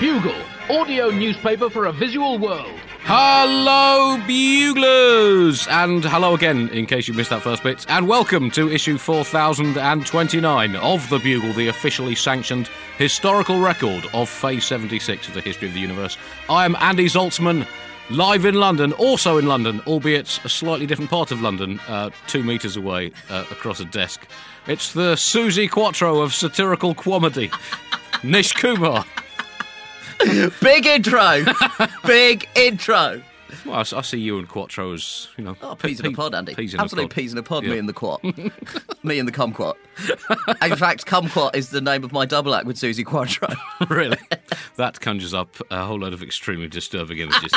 [0.00, 0.34] Bugle,
[0.70, 2.80] audio newspaper for a visual world.
[3.02, 5.68] Hello, buglers!
[5.68, 7.86] And hello again, in case you missed that first bit.
[7.88, 12.68] And welcome to issue 4029 of The Bugle, the officially sanctioned
[12.98, 16.16] historical record of Phase 76 of the history of the universe.
[16.48, 17.66] I am Andy Zaltzman,
[18.10, 22.42] live in London, also in London, albeit a slightly different part of London, uh, two
[22.42, 24.26] metres away uh, across a desk.
[24.66, 27.50] It's the Suzi Quatro of satirical comedy,
[28.24, 29.04] Nish Kumar.
[30.60, 31.44] Big intro.
[32.06, 33.22] Big intro.
[33.64, 35.56] Well, I, see you and Quatro as, you know.
[35.62, 36.54] Oh, peas in a pod, Andy.
[36.54, 37.14] Peas in a Absolute pod.
[37.14, 37.70] peas in a pod, Yeah.
[37.70, 38.22] me and the quat.
[39.04, 39.74] me and the kumquat.
[40.62, 43.48] In fact, kumquat is the name of my double act with Suzi Quatro.
[43.88, 44.18] really?
[44.76, 47.52] That conjures up a whole load of extremely disturbing images.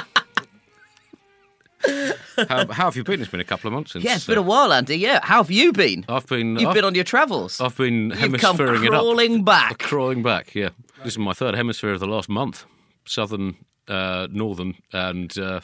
[2.50, 3.22] how, how have you been?
[3.22, 4.04] It's been a couple of months since.
[4.04, 4.98] yeah, it's been uh, a while, Andy.
[4.98, 6.06] Yeah, how have you been?
[6.10, 6.58] I've been.
[6.58, 7.62] You've I've, been on your travels.
[7.62, 9.02] I've been You've come hemisphering it up.
[9.02, 9.80] crawling back.
[9.80, 10.70] Crawling back, yeah.
[11.04, 12.66] This is my third hemisphere of the last month.
[13.06, 15.62] Southern, uh, northern, and uh,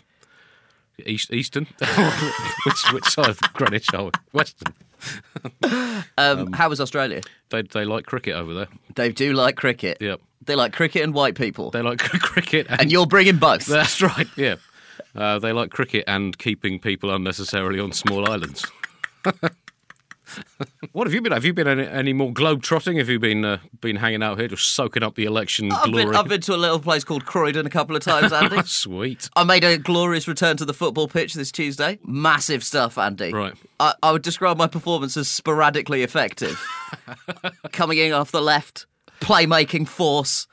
[1.06, 1.68] east, eastern.
[2.66, 4.12] which, which side of Greenwich are we?
[4.32, 4.74] Western.
[6.18, 7.22] Um, how was Australia?
[7.50, 8.68] They, they like cricket over there.
[8.96, 9.98] They do like cricket.
[10.00, 10.22] Yep.
[10.46, 11.72] They like cricket and white people.
[11.72, 12.68] They like cricket.
[12.70, 13.66] And, and you're bringing both.
[13.66, 14.56] That's right, yeah.
[15.16, 18.66] Uh, they like cricket and keeping people unnecessarily on small islands.
[20.92, 21.32] what have you been?
[21.32, 22.98] Have you been any, any more globe trotting?
[22.98, 26.06] Have you been uh, been hanging out here, just soaking up the election I've glory?
[26.06, 28.62] been, I've been to a little place called Croydon a couple of times, Andy.
[28.64, 29.30] Sweet.
[29.36, 32.00] I made a glorious return to the football pitch this Tuesday.
[32.04, 33.32] Massive stuff, Andy.
[33.32, 33.54] Right.
[33.80, 36.64] I, I would describe my performance as sporadically effective.
[37.72, 38.86] Coming in off the left,
[39.22, 40.48] playmaking force.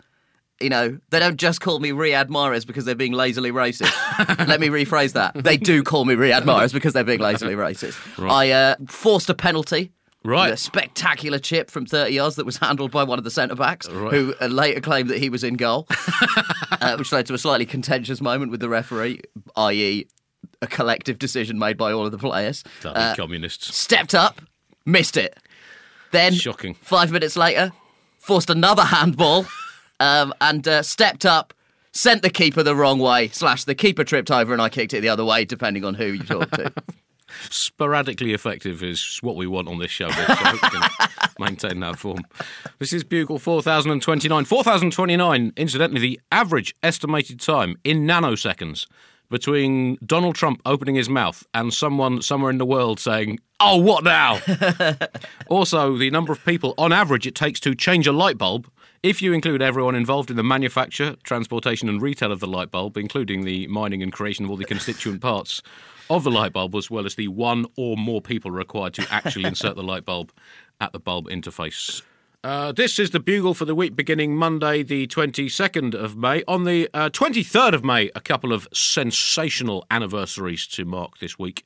[0.61, 4.47] You know, they don't just call me Riyad Mahrez because they're being lazily racist.
[4.47, 5.35] Let me rephrase that.
[5.35, 7.97] They do call me Riyad Mahrez because they're being lazily racist.
[8.31, 9.93] I uh, forced a penalty.
[10.23, 10.53] Right.
[10.53, 13.87] A spectacular chip from 30 yards that was handled by one of the centre backs,
[13.87, 15.87] who uh, later claimed that he was in goal,
[16.73, 19.23] uh, which led to a slightly contentious moment with the referee,
[19.57, 20.07] i.e.,
[20.61, 22.63] a collective decision made by all of the players.
[22.85, 23.75] Uh, communists.
[23.75, 24.43] stepped up,
[24.85, 25.39] missed it.
[26.11, 26.75] Then, Shocking.
[26.75, 27.73] five minutes later,
[28.19, 29.47] forced another handball
[30.01, 31.55] um, and uh, stepped up,
[31.93, 35.01] sent the keeper the wrong way, slash the keeper tripped over and I kicked it
[35.03, 36.73] the other way, depending on who you talk to.
[37.49, 40.11] Sporadically effective is what we want on this show.
[40.11, 40.91] So hope we can
[41.39, 42.23] maintain that form.
[42.81, 44.45] This is Bugle 4029.
[44.45, 48.87] 4029, incidentally, the average estimated time in nanoseconds
[49.31, 54.03] between Donald Trump opening his mouth and someone somewhere in the world saying, Oh, what
[54.03, 54.41] now?
[55.49, 58.69] also, the number of people on average it takes to change a light bulb.
[59.03, 62.99] If you include everyone involved in the manufacture, transportation, and retail of the light bulb,
[62.99, 65.63] including the mining and creation of all the constituent parts
[66.11, 69.47] of the light bulb, as well as the one or more people required to actually
[69.47, 70.33] insert the light bulb
[70.83, 72.03] at the bulb interface.
[72.45, 76.43] Uh, this is the bugle for the week beginning Monday, the 22nd of May.
[76.47, 81.65] On the uh, 23rd of May, a couple of sensational anniversaries to mark this week.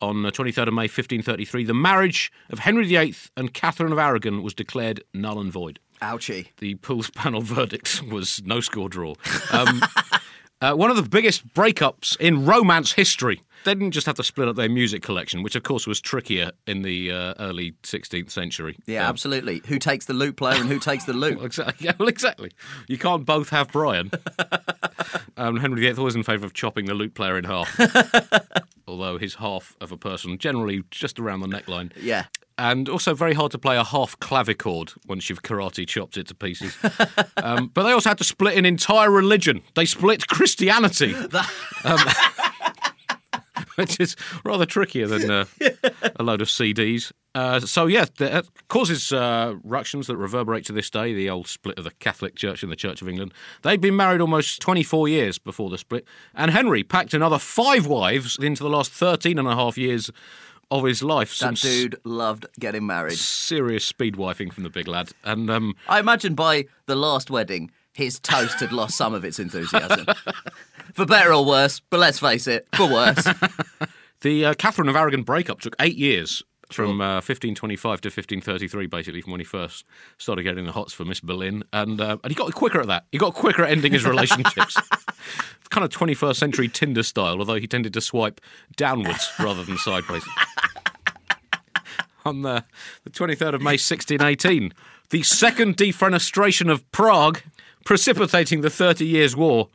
[0.00, 4.42] On the 23rd of May, 1533, the marriage of Henry VIII and Catherine of Aragon
[4.42, 5.78] was declared null and void.
[6.02, 6.48] Ouchie.
[6.58, 9.14] The Pools panel verdict was no score draw.
[9.52, 9.82] Um,
[10.60, 13.42] uh, one of the biggest breakups in romance history.
[13.64, 16.50] They didn't just have to split up their music collection, which of course was trickier
[16.66, 18.76] in the uh, early 16th century.
[18.84, 19.62] Yeah, Um, absolutely.
[19.68, 21.38] Who takes the lute player and who takes the lute?
[21.42, 21.86] Exactly.
[21.86, 22.50] Yeah, well, exactly.
[22.88, 24.10] You can't both have Brian.
[25.38, 27.74] um, Henry VIII was in favour of chopping the lute player in half,
[28.86, 31.90] although his half of a person generally just around the neckline.
[32.00, 32.26] Yeah.
[32.56, 36.34] And also very hard to play a half clavichord once you've karate chopped it to
[36.34, 36.76] pieces.
[37.36, 39.62] um, but they also had to split an entire religion.
[39.74, 41.14] They split Christianity.
[41.84, 41.98] Um,
[43.76, 45.44] which is rather trickier than uh,
[46.16, 47.12] a load of CDs.
[47.34, 51.12] Uh, so yeah, that causes uh, ructions that reverberate to this day.
[51.12, 53.34] The old split of the Catholic Church and the Church of England.
[53.62, 56.04] They'd been married almost 24 years before the split,
[56.34, 60.10] and Henry packed another five wives into the last 13 and a half years
[60.70, 61.30] of his life.
[61.30, 63.18] That Some dude loved getting married.
[63.18, 67.70] serious speed wifing from the big lad, and um, I imagine by the last wedding,
[67.92, 70.06] his toast had lost some of its enthusiasm.
[70.94, 73.26] for better or worse, but let's face it, for worse.
[74.20, 79.20] The uh, Catherine of Aragon breakup took eight years from uh, 1525 to 1533, basically,
[79.20, 79.84] from when he first
[80.16, 81.62] started getting the hots for Miss Boleyn.
[81.74, 83.04] And, uh, and he got quicker at that.
[83.12, 84.78] He got quicker at ending his relationships.
[85.68, 88.40] kind of 21st century Tinder style, although he tended to swipe
[88.76, 90.24] downwards rather than sideways.
[92.24, 92.64] On the,
[93.04, 94.72] the 23rd of May 1618,
[95.10, 97.42] the second defenestration of Prague,
[97.84, 99.68] precipitating the Thirty Years' War,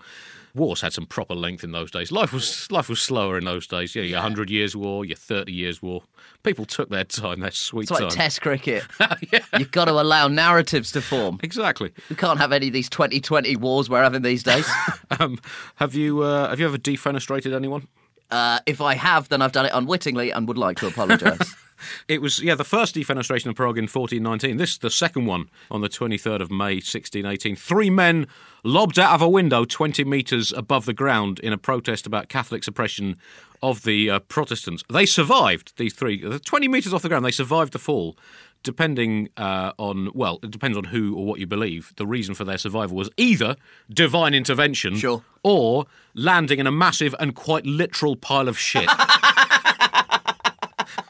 [0.56, 2.12] Wars had some proper length in those days.
[2.12, 3.96] Life was life was slower in those days.
[3.96, 6.01] Yeah, your hundred years war, your thirty years war.
[6.42, 8.10] People took their time, their sweet It's like time.
[8.10, 8.84] Test cricket.
[9.60, 11.40] You've got to allow narratives to form.
[11.44, 11.92] exactly.
[12.10, 14.68] We can't have any of these 2020 wars we're having these days.
[15.19, 15.40] Um,
[15.75, 17.88] have you uh, have you ever defenestrated anyone?
[18.31, 21.56] Uh, if I have, then I've done it unwittingly and would like to apologise.
[22.08, 24.58] It was yeah the first defenestration of Prague in 1419.
[24.58, 27.56] This is the second one on the 23rd of May 1618.
[27.56, 28.28] Three men
[28.64, 32.64] lobbed out of a window 20 metres above the ground in a protest about Catholic
[32.64, 33.16] suppression
[33.62, 34.84] of the uh, Protestants.
[34.90, 37.26] They survived these three uh, 20 metres off the ground.
[37.26, 38.18] They survived the fall.
[38.62, 41.94] Depending uh, on well, it depends on who or what you believe.
[41.96, 43.56] The reason for their survival was either
[43.90, 45.24] divine intervention, Sure.
[45.44, 48.90] or landing in a massive and quite literal pile of shit.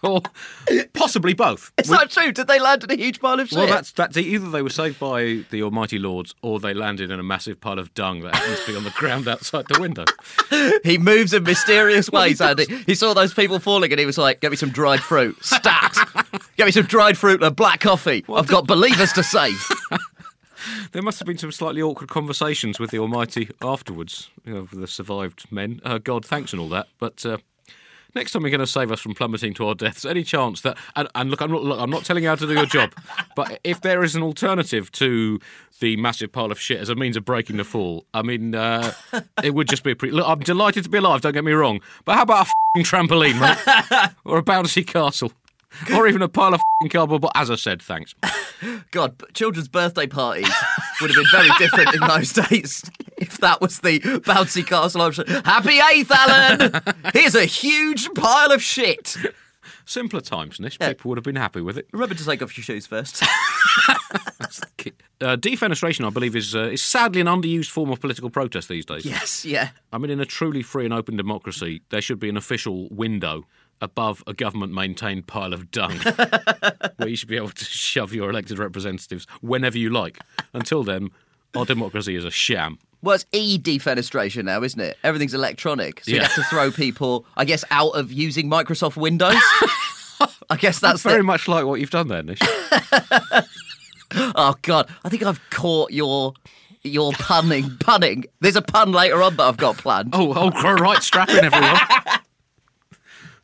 [0.04, 0.22] or
[0.94, 1.72] possibly both.
[1.78, 2.32] Is that true?
[2.32, 3.58] Did they land in a huge pile of shit?
[3.58, 7.20] Well, that's that's either they were saved by the Almighty Lords, or they landed in
[7.20, 10.06] a massive pile of dung that happens to be on the ground outside the window.
[10.84, 12.66] He moves in mysterious ways, Andy.
[12.86, 15.38] He saw those people falling and he was like, get me some dried fruit.
[15.44, 15.96] Stat!
[16.58, 18.26] Get me some dried fruit and a black coffee.
[18.34, 19.66] I've got believers to save.
[20.92, 24.80] There must have been some slightly awkward conversations with the Almighty afterwards, you know, with
[24.80, 25.80] the survived men.
[25.84, 26.88] Uh, God, thanks and all that.
[27.00, 27.38] But uh,
[28.16, 30.78] next time you're going to save us from plummeting to our deaths, any chance that
[30.96, 32.94] and, and look, I'm not look, I'm not telling you how to do your job,
[33.36, 35.40] but if there is an alternative to
[35.80, 38.94] the massive pile of shit as a means of breaking the fall, I mean, uh,
[39.44, 40.14] it would just be a pretty.
[40.14, 41.22] Look, I'm delighted to be alive.
[41.22, 45.32] Don't get me wrong, but how about a fing trampoline, mate, or a bouncy castle?
[45.94, 48.16] Or even a pile of fing cardboard, but as I said, thanks.
[48.90, 50.52] God, children's birthday parties
[51.02, 52.84] would have been very different in those days
[53.18, 55.28] if that was the bouncy castle option.
[55.28, 56.82] Happy 8th, Alan!
[57.14, 59.16] Here's a huge pile of shit.
[59.86, 60.78] Simpler times, Nish.
[60.80, 61.88] People would have been happy with it.
[61.92, 63.24] Remember to take off your shoes first.
[65.22, 68.86] Uh, defenestration, I believe, is uh, is sadly an underused form of political protest these
[68.86, 69.06] days.
[69.06, 69.72] yes, yeah.
[69.92, 73.44] I mean, in a truly free and open democracy, there should be an official window
[73.82, 75.98] above a government-maintained pile of dung,
[76.98, 80.20] where you should be able to shove your elected representatives whenever you like.
[80.54, 81.10] Until then,
[81.56, 82.78] our democracy is a sham.
[83.02, 84.98] Well, it's e defenestration now, isn't it?
[85.04, 86.04] Everything's electronic.
[86.04, 89.36] So you have to throw people, I guess, out of using Microsoft Windows.
[90.50, 92.40] I guess that's Very the- much like what you've done there, Nish.
[94.12, 96.34] Oh God, I think I've caught your
[96.84, 97.78] your punning.
[97.80, 98.26] punning.
[98.40, 100.10] There's a pun later on that I've got planned.
[100.14, 101.78] Oh, oh, right, strap in, everyone.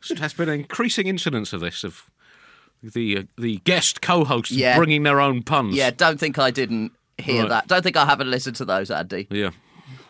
[0.10, 2.10] There has been an increasing incidence of this, of
[2.84, 4.78] the uh, the guest co-hosts Yeah.
[4.78, 5.76] bringing their own puns.
[5.76, 7.50] Yeah, don't think I didn't hear Right.
[7.50, 7.68] that.
[7.68, 9.28] Don't think I haven't listened to those, Andy.
[9.30, 9.52] yeah.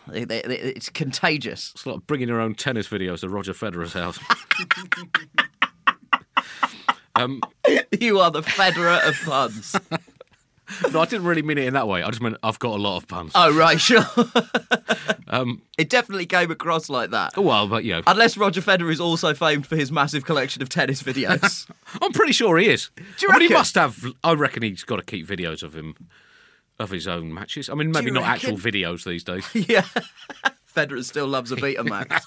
[0.08, 1.72] They- they- they- It's contagious.
[1.74, 4.18] It's like bringing your own tennis videos to Roger Federer's house.
[7.16, 7.40] um,
[7.98, 9.74] You are the Federer of puns.
[10.92, 12.02] no, I didn't really mean it in that way.
[12.02, 13.32] I just meant I've got a lot of puns.
[13.34, 14.04] Oh right, sure.
[15.28, 17.36] Um, it definitely came across like that.
[17.36, 20.68] well, but you know, Unless Roger Federer is also famed for his massive collection of
[20.68, 21.68] tennis videos.
[22.00, 22.90] I'm pretty sure he is.
[23.20, 24.04] you I mean, he must have.
[24.22, 25.96] I reckon he's got to keep videos of him,
[26.78, 27.68] of his own matches.
[27.68, 29.44] I mean, maybe not actual videos these days.
[29.68, 29.84] yeah.
[30.74, 32.22] Federer still loves a Betamax.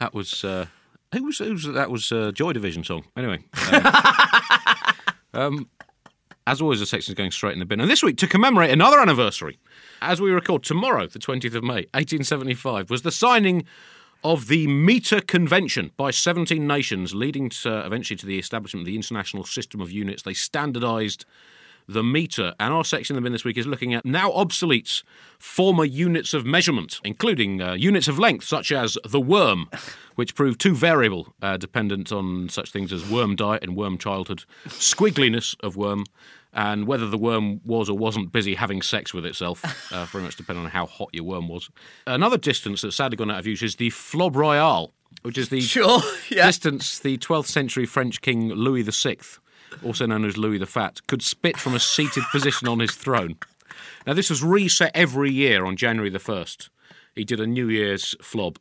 [0.00, 0.66] That was uh,
[1.12, 3.04] who was, who was that was uh, Joy Division song.
[3.16, 3.38] Anyway,
[3.72, 3.84] um,
[5.32, 5.68] um,
[6.46, 7.80] as always, the section is going straight in the bin.
[7.80, 9.58] And this week, to commemorate another anniversary,
[10.02, 13.64] as we record tomorrow, the twentieth of May, eighteen seventy-five, was the signing
[14.22, 18.96] of the Meter Convention by 17 nations, leading to, eventually to the establishment of the
[18.96, 20.22] international system of units.
[20.22, 21.26] They standardised
[21.86, 22.54] the meter.
[22.58, 25.02] And our section in the bin this week is looking at now obsolete
[25.38, 29.68] former units of measurement, including uh, units of length such as the worm,
[30.14, 34.44] which proved too variable, uh, dependent on such things as worm diet and worm childhood,
[34.66, 36.04] squiggliness of worm,
[36.54, 40.36] and whether the worm was or wasn't busy having sex with itself, uh, very much
[40.36, 41.68] depending on how hot your worm was.
[42.06, 44.92] Another distance that's sadly gone out of use is the flob royale,
[45.22, 46.46] which is the Sure, yeah.
[46.46, 49.16] distance the 12th century French king Louis VI,
[49.84, 53.36] also known as Louis the Fat, could spit from a seated position on his throne.
[54.06, 56.68] Now, this was reset every year on January the 1st.
[57.14, 58.58] He did a New Year's flob.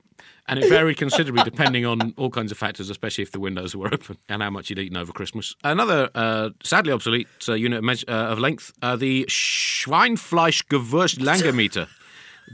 [0.47, 3.87] And it varied considerably depending on all kinds of factors, especially if the windows were
[3.93, 5.55] open and how much he'd eaten over Christmas.
[5.63, 11.87] Another uh, sadly obsolete uh, unit of, uh, of length, uh, the Schweinfleischgewürzlangermeter,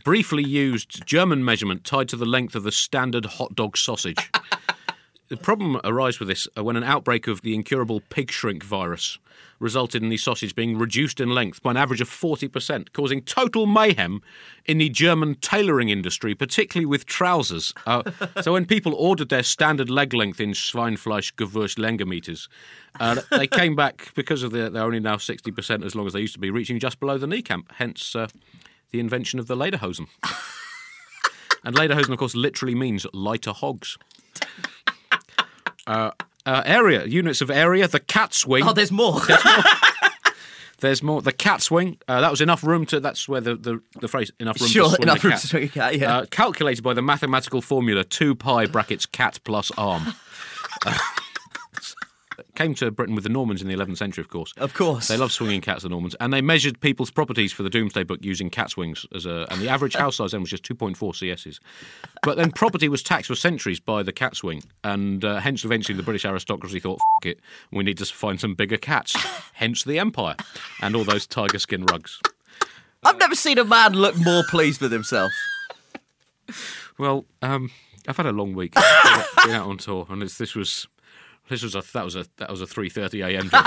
[0.03, 4.29] briefly used German measurement tied to the length of the standard hot dog sausage.
[5.29, 9.19] The problem arose with this uh, when an outbreak of the incurable pig shrink virus
[9.59, 13.67] resulted in the sausage being reduced in length by an average of 40%, causing total
[13.67, 14.24] mayhem
[14.65, 17.75] in the German tailoring industry, particularly with trousers.
[17.86, 18.01] Uh,
[18.41, 22.48] so when people ordered their standard leg length in Schweinfleisch Gewürzlängermeters,
[23.00, 26.21] uh, they came back because of the, they're only now 60% as long as they
[26.21, 27.71] used to be, reaching just below the knee camp.
[27.75, 28.27] Hence, uh,
[28.89, 30.07] the invention of the Lederhosen.
[31.63, 33.98] and Lederhosen, of course, literally means lighter hogs.
[35.89, 36.12] Uh,
[36.46, 38.63] uh, area, units of area, the cat's wing.
[38.65, 39.19] Oh, there's more.
[40.81, 41.22] There's more.
[41.22, 41.98] The cat's wing.
[42.08, 43.01] Uh, that was enough room to.
[43.01, 45.41] That's where the, the, the phrase enough room Sure, to swing enough room cat.
[45.41, 46.17] to swing a cat, yeah.
[46.19, 50.13] Uh, calculated by the mathematical formula two pi brackets cat plus arm.
[52.60, 54.54] Came to Britain with the Normans in the 11th century, of course.
[54.58, 55.08] Of course.
[55.08, 58.20] They love swinging cats, the Normans, and they measured people's properties for the Domesday Book
[58.22, 61.60] using cat's wings as a, and the average house size then was just 2.4 CSs.
[62.22, 65.96] But then property was taxed for centuries by the cat's wing, and uh, hence eventually
[65.96, 67.39] the British aristocracy thought, "F it,
[67.72, 69.16] we need to find some bigger cats."
[69.54, 70.36] hence the empire
[70.82, 72.20] and all those tiger skin rugs.
[73.06, 75.32] I've never seen a man look more pleased with himself.
[76.98, 77.72] Well, um,
[78.06, 78.74] I've had a long week.
[78.75, 80.89] been out- out on tour, and it's, this was
[81.50, 83.50] this was a that was a that was a three thirty a.m.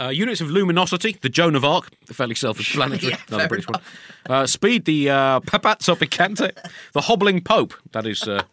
[0.00, 3.82] Uh, units of luminosity, the Joan of Arc, the fairly self-explanatory, Yeah, another British one.
[4.30, 6.52] Uh, speed, the uh, Papazzo Picante,
[6.94, 7.74] the hobbling pope.
[7.92, 8.44] That is, uh,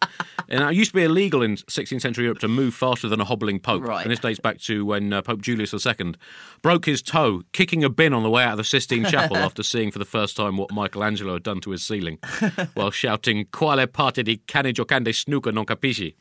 [0.50, 3.24] and it used to be illegal in 16th century Europe to move faster than a
[3.24, 3.84] hobbling pope.
[3.84, 4.02] Right.
[4.02, 6.16] And this dates back to when uh, Pope Julius II
[6.62, 9.64] broke his toe kicking a bin on the way out of the Sistine Chapel after
[9.64, 12.18] seeing for the first time what Michelangelo had done to his ceiling,
[12.74, 16.16] while shouting "Quale parte di cane giocante snooker non capisci?"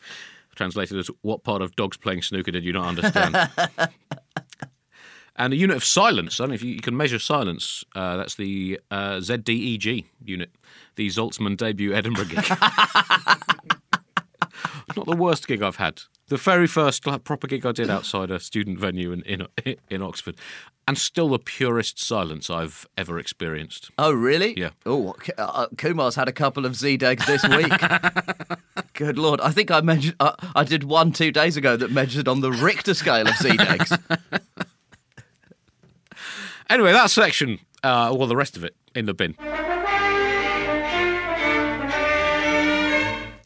[0.56, 3.36] Translated as "What part of dogs playing snooker did you not understand?"
[5.38, 6.40] And a unit of silence.
[6.40, 7.84] I don't know if you, you can measure silence.
[7.94, 10.50] Uh, that's the uh, ZDEG unit,
[10.94, 12.48] the Zaltzman debut Edinburgh gig.
[14.96, 16.00] Not the worst gig I've had.
[16.28, 19.46] The very first proper gig I did outside a student venue in, in
[19.88, 20.34] in Oxford,
[20.88, 23.90] and still the purest silence I've ever experienced.
[23.96, 24.58] Oh, really?
[24.58, 24.70] Yeah.
[24.84, 27.72] Oh, uh, Kumar's had a couple of Z dags this week.
[28.94, 29.40] Good lord!
[29.40, 30.16] I think I measured.
[30.18, 33.56] Uh, I did one two days ago that measured on the Richter scale of Z
[33.56, 33.92] dags.
[36.68, 39.36] Anyway, that section, uh, well, the rest of it in the bin.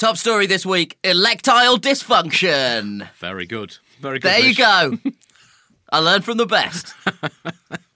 [0.01, 3.07] Top story this week: electile dysfunction.
[3.19, 3.77] Very good.
[4.01, 4.31] Very good.
[4.31, 4.97] There you go.
[5.93, 6.95] I learned from the best.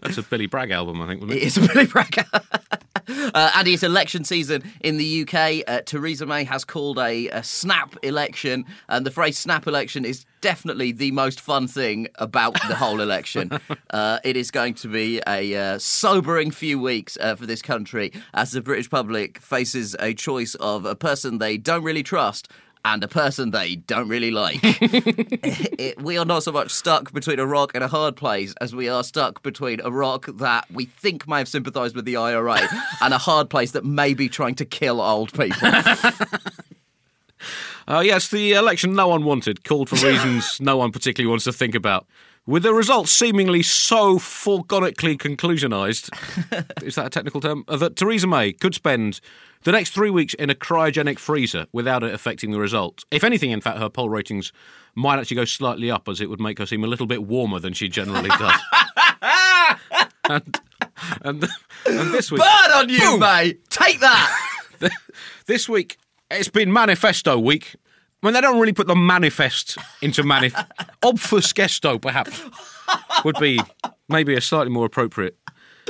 [0.00, 1.20] That's a Billy Bragg album, I think.
[1.20, 1.42] Wasn't it?
[1.42, 2.18] It is a Billy Bragg.
[2.34, 5.62] uh, and it's election season in the UK.
[5.66, 10.24] Uh, Theresa May has called a, a snap election, and the phrase snap election is
[10.40, 13.50] definitely the most fun thing about the whole election.
[13.90, 18.12] uh, it is going to be a uh, sobering few weeks uh, for this country
[18.34, 22.48] as the British public faces a choice of a person they don't really trust.
[22.84, 24.60] And a person they don't really like.
[24.62, 28.74] it, we are not so much stuck between a rock and a hard place as
[28.74, 32.60] we are stuck between a rock that we think may have sympathised with the IRA
[33.02, 35.68] and a hard place that may be trying to kill old people.
[37.88, 41.52] Uh, yes, the election no one wanted, called for reasons no one particularly wants to
[41.52, 42.06] think about.
[42.46, 46.10] With the results seemingly so foregonically conclusionised,
[46.82, 47.64] is that a technical term?
[47.68, 49.20] Uh, that Theresa May could spend
[49.64, 53.04] the next three weeks in a cryogenic freezer without it affecting the result.
[53.10, 54.52] If anything, in fact, her poll ratings
[54.94, 57.58] might actually go slightly up as it would make her seem a little bit warmer
[57.58, 58.60] than she generally does.
[60.28, 60.60] and,
[61.22, 61.48] and,
[61.86, 62.40] and this week.
[62.40, 63.54] Bird on you, May!
[63.70, 64.44] Take that!
[65.46, 65.96] This week,
[66.30, 67.74] it's been manifesto week.
[68.22, 70.52] I mean, they don't really put the manifest into manif.
[71.02, 72.42] Obfuscesto, perhaps,
[73.24, 73.58] would be
[74.10, 75.38] maybe a slightly more appropriate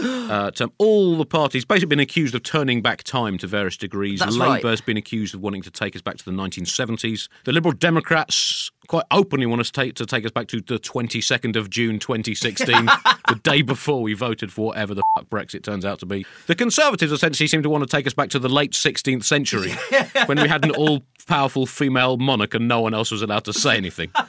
[0.02, 0.72] uh, term.
[0.78, 4.20] All the parties basically been accused of turning back time to various degrees.
[4.20, 4.62] That's right.
[4.62, 7.28] Labour's been accused of wanting to take us back to the 1970s.
[7.44, 10.78] The Liberal Democrats quite openly want us to take, to take us back to the
[10.78, 12.86] 22nd of June 2016,
[13.28, 16.26] the day before we voted for whatever the fuck Brexit turns out to be.
[16.46, 19.72] The Conservatives essentially seem to want to take us back to the late 16th century,
[20.26, 23.76] when we had an all-powerful female monarch and no one else was allowed to say
[23.76, 24.10] anything.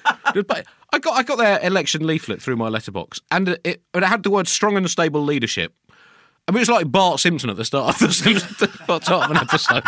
[0.47, 4.23] But I got I got their election leaflet through my letterbox, and it, it had
[4.23, 5.73] the word "strong and stable leadership."
[6.47, 9.31] I mean, it was like Bart Simpson at the start of the, the start of
[9.31, 9.83] an episode.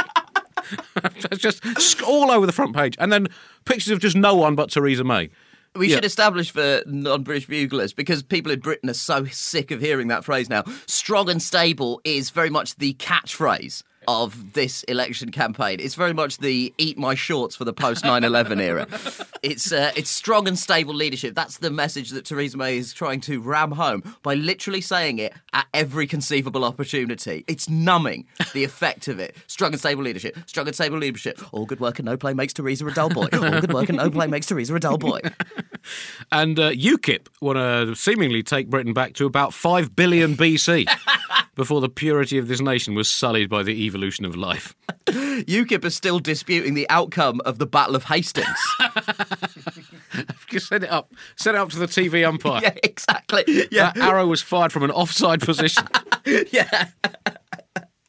[1.32, 3.28] it's just all over the front page, and then
[3.66, 5.30] pictures of just no one but Theresa May.
[5.74, 5.96] We Yeah.
[5.96, 10.10] should establish for non British buglers, because people in Britain are so sick of hearing
[10.10, 10.64] that phrase now.
[10.86, 15.80] Strong and stable is very much the catchphrase of this election campaign.
[15.80, 18.88] It's very much the eat my shorts for the post 9 11 era.
[19.44, 21.36] It's, uh, it's strong and stable leadership.
[21.36, 25.34] That's the message that Theresa May is trying to ram home by literally saying it
[25.54, 27.44] at every conceivable opportunity.
[27.48, 29.36] It's numbing the effect of it.
[29.48, 30.38] Strong and stable leadership.
[30.46, 31.42] Strong and stable leadership.
[31.54, 33.28] All good work and no play makes Theresa a dull boy.
[33.34, 35.20] All good work and no play makes Theresa a dull boy.
[36.32, 40.88] And uh, UKIP want to seemingly take Britain back to about 5 billion BC
[41.56, 44.74] before the purity of this nation was sullied by the evolution of life.
[45.08, 48.48] UKIP is still disputing the outcome of the Battle of Hastings.
[50.48, 51.12] Just set it up.
[51.36, 52.62] Set it up to the TV umpire.
[52.64, 53.44] yeah, exactly.
[53.72, 53.92] Yeah.
[53.96, 55.86] That arrow was fired from an offside position.
[56.52, 56.88] yeah.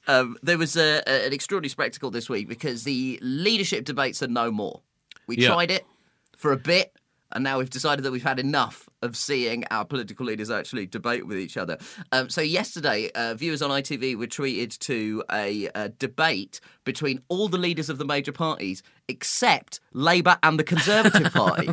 [0.06, 4.28] Um, there was a, a- an extraordinary spectacle this week because the leadership debates are
[4.28, 4.80] no more.
[5.26, 5.48] We Yeah.
[5.48, 5.84] tried it
[6.36, 6.92] for a bit,
[7.32, 11.26] and now we've decided that we've had enough of seeing our political leaders actually debate
[11.26, 11.78] with each other.
[12.12, 17.48] Um, so yesterday, uh, viewers on ITV were treated to a, a debate between all
[17.48, 21.68] the leaders of the major parties except Labour and the Conservative Party.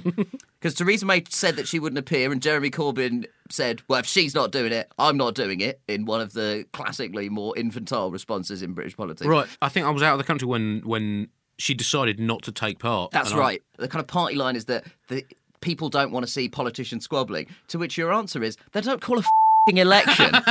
[0.60, 4.36] Because Theresa May said that she wouldn't appear, and Jeremy Corbyn said, "Well, if she's
[4.36, 8.62] not doing it, I'm not doing it." In one of the classically more infantile responses
[8.62, 9.28] in British politics.
[9.28, 9.48] Right.
[9.62, 12.80] I think I was out of the country when when she decided not to take
[12.80, 13.12] part.
[13.12, 13.64] That's and I- right.
[13.78, 15.26] The kind of party line is that the
[15.62, 17.48] people don't want to see politicians squabbling.
[17.70, 19.24] To which your answer is, they don't call a
[19.68, 20.34] fing election.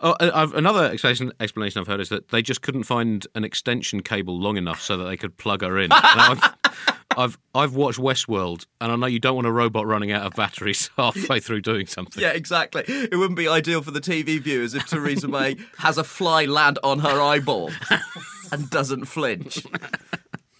[0.00, 4.02] Oh, I've, another explanation, explanation I've heard is that they just couldn't find an extension
[4.02, 5.90] cable long enough so that they could plug her in.
[5.92, 6.42] I've,
[7.16, 10.34] I've I've watched Westworld, and I know you don't want a robot running out of
[10.34, 12.22] batteries halfway through doing something.
[12.22, 12.84] yeah, exactly.
[12.86, 16.78] It wouldn't be ideal for the TV viewers if Theresa May has a fly land
[16.84, 17.70] on her eyeball
[18.52, 19.62] and doesn't flinch.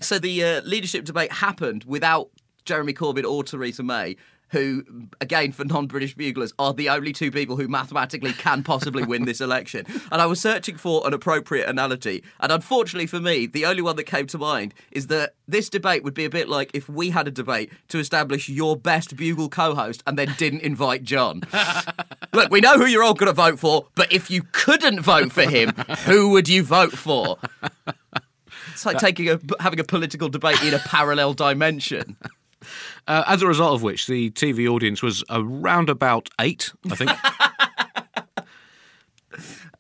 [0.01, 2.31] So the uh, leadership debate happened without
[2.69, 4.17] Jeremy Corbyn or Theresa May.
[4.51, 4.83] Who,
[5.21, 9.27] again, for non British buglers, are the only two people who mathematically can possibly win
[9.27, 9.85] this election.
[10.11, 12.25] And I was searching for an appropriate analogy.
[12.41, 16.03] And unfortunately for me, the only one that came to mind is that this debate
[16.03, 19.51] would be a bit like if we had a debate to establish your best bugle
[19.51, 21.43] co host and then didn't invite John.
[22.33, 25.31] Look, we know who you're all going to vote for, but if you couldn't vote
[25.31, 25.75] for him,
[26.07, 27.37] who would you vote for?
[28.73, 32.17] It's like taking a having a political debate in a parallel dimension.
[33.07, 37.11] Uh, as a result of which, the TV audience was around about eight, I think.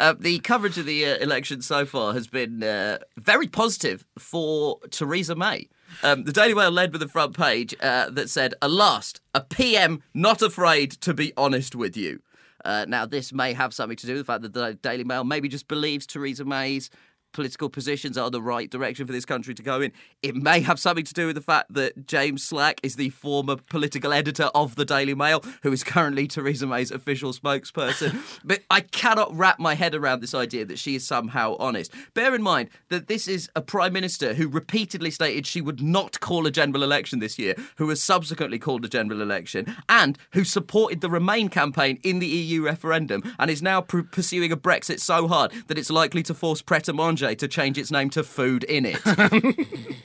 [0.00, 4.78] Uh, the coverage of the uh, election so far has been uh, very positive for
[4.90, 5.68] Theresa May.
[6.04, 9.40] Um, the Daily Mail led with a front page uh, that said, "At last, a
[9.40, 12.22] PM not afraid to be honest with you."
[12.64, 15.24] Uh, now, this may have something to do with the fact that the Daily Mail
[15.24, 16.90] maybe just believes Theresa May's
[17.32, 19.92] political positions are the right direction for this country to go in.
[20.22, 23.56] It may have something to do with the fact that James Slack is the former
[23.56, 28.20] political editor of the Daily Mail, who is currently Theresa May's official spokesperson.
[28.44, 31.92] but I cannot wrap my head around this idea that she is somehow honest.
[32.14, 36.20] Bear in mind that this is a prime minister who repeatedly stated she would not
[36.20, 40.44] call a general election this year, who has subsequently called a general election, and who
[40.44, 45.00] supported the Remain campaign in the EU referendum, and is now pr- pursuing a Brexit
[45.00, 48.22] so hard that it's likely to force Pret a Manger to change its name to
[48.22, 49.00] Food in It.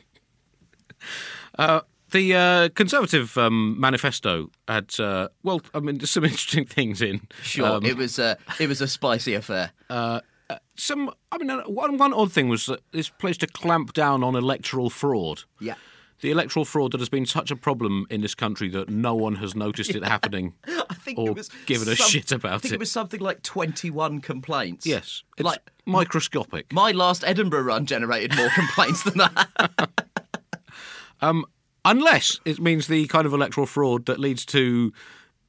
[2.14, 7.22] The uh, Conservative um, manifesto had, uh, well, I mean, there's some interesting things in.
[7.42, 9.72] Sure, Um, it was a it was a spicy affair.
[10.76, 14.24] some, I mean, uh, one, one odd thing was that this pledged to clamp down
[14.24, 15.44] on electoral fraud.
[15.60, 15.76] Yeah.
[16.24, 19.36] The electoral fraud that has been such a problem in this country that no one
[19.36, 20.54] has noticed it happening
[20.90, 22.76] I think or it was given a some- shit I about think it.
[22.76, 24.86] it was something like twenty one complaints.
[24.86, 26.72] Yes, it's like microscopic.
[26.74, 29.90] my last Edinburgh run generated more complaints than that.
[31.22, 31.46] Um,
[31.86, 34.92] unless it means the kind of electoral fraud that leads to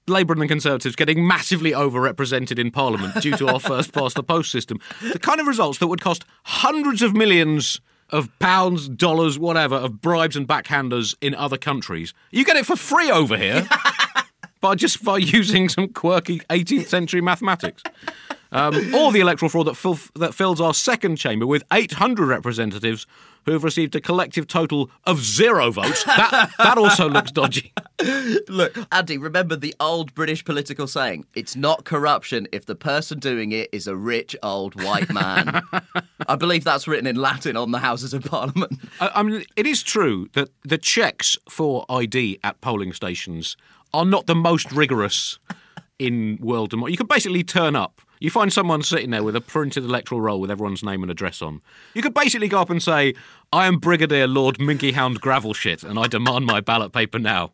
[0.06, 4.22] Labour and the Conservatives getting massively overrepresented in Parliament due to our first past the
[4.22, 4.78] post system.
[5.12, 10.00] The kind of results that would cost hundreds of millions of pounds, dollars, whatever, of
[10.00, 12.14] bribes and backhanders in other countries.
[12.30, 13.66] You get it for free over here
[14.60, 17.82] by just by using some quirky 18th century mathematics.
[18.54, 23.04] Um, or the electoral fraud that, fill, that fills our second chamber with 800 representatives
[23.44, 26.04] who have received a collective total of zero votes.
[26.04, 27.72] That, that also looks dodgy.
[28.48, 33.52] Look, Andy, remember the old British political saying: "It's not corruption if the person doing
[33.52, 35.62] it is a rich old white man."
[36.28, 38.78] I believe that's written in Latin on the Houses of Parliament.
[39.00, 43.56] I, I mean, it is true that the checks for ID at polling stations
[43.92, 45.38] are not the most rigorous
[45.98, 46.92] in world democracy.
[46.92, 48.00] You can basically turn up.
[48.20, 51.42] You find someone sitting there with a printed electoral roll with everyone's name and address
[51.42, 51.60] on.
[51.94, 53.14] You could basically go up and say,
[53.52, 57.52] "I am Brigadier Lord Minky Hound Gravelshit, and I demand my ballot paper now."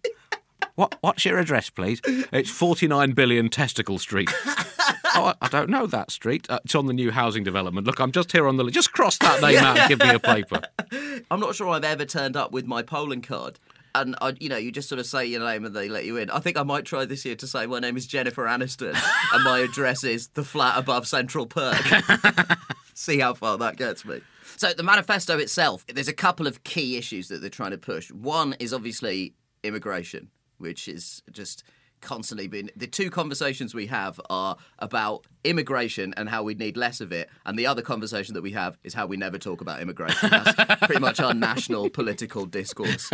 [0.76, 2.00] What, what's your address, please?
[2.32, 4.30] It's 49 billion Testicle Street.
[4.46, 6.46] oh, I, I don't know that street.
[6.48, 7.86] Uh, it's on the new housing development.
[7.86, 8.64] Look, I'm just here on the.
[8.64, 10.62] li- Just cross that name out and give me a paper.
[11.30, 13.58] I'm not sure I've ever turned up with my polling card.
[13.94, 16.16] And I, you know, you just sort of say your name and they let you
[16.16, 16.30] in.
[16.30, 18.96] I think I might try this year to say my name is Jennifer Aniston
[19.34, 21.82] and my address is the flat above Central Perk.
[22.94, 24.20] See how far that gets me.
[24.56, 28.10] So the manifesto itself, there's a couple of key issues that they're trying to push.
[28.10, 31.64] One is obviously immigration, which is just
[32.00, 37.00] constantly been the two conversations we have are about immigration and how we need less
[37.00, 39.80] of it, and the other conversation that we have is how we never talk about
[39.80, 40.30] immigration.
[40.30, 43.10] That's pretty much our national political discourse,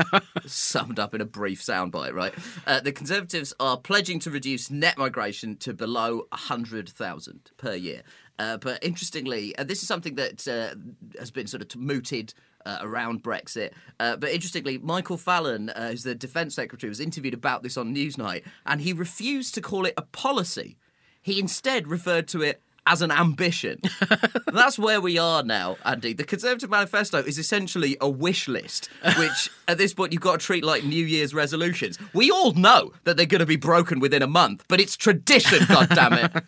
[0.47, 2.13] summed up in a brief soundbite.
[2.13, 2.35] Right?
[2.67, 8.03] Uh, the Conservatives are pledging to reduce net migration to below hundred thousand per year.
[8.39, 10.75] Uh, but interestingly, uh, this is something that uh,
[11.19, 12.35] has been sort of mooted
[12.67, 13.71] uh, around Brexit.
[13.99, 17.95] Uh, but interestingly, Michael Fallon, uh, who's the Defence Secretary, was interviewed about this on
[17.95, 20.77] Newsnight, and he refused to call it a policy.
[21.23, 23.81] He instead referred to it as an ambition.
[24.53, 26.13] That's where we are now, Andy.
[26.13, 30.47] The Conservative Manifesto is essentially a wish list, which at this point you've got to
[30.47, 31.99] treat like New Year's resolutions.
[32.13, 35.59] We all know that they're going to be broken within a month, but it's tradition,
[35.65, 36.45] goddammit.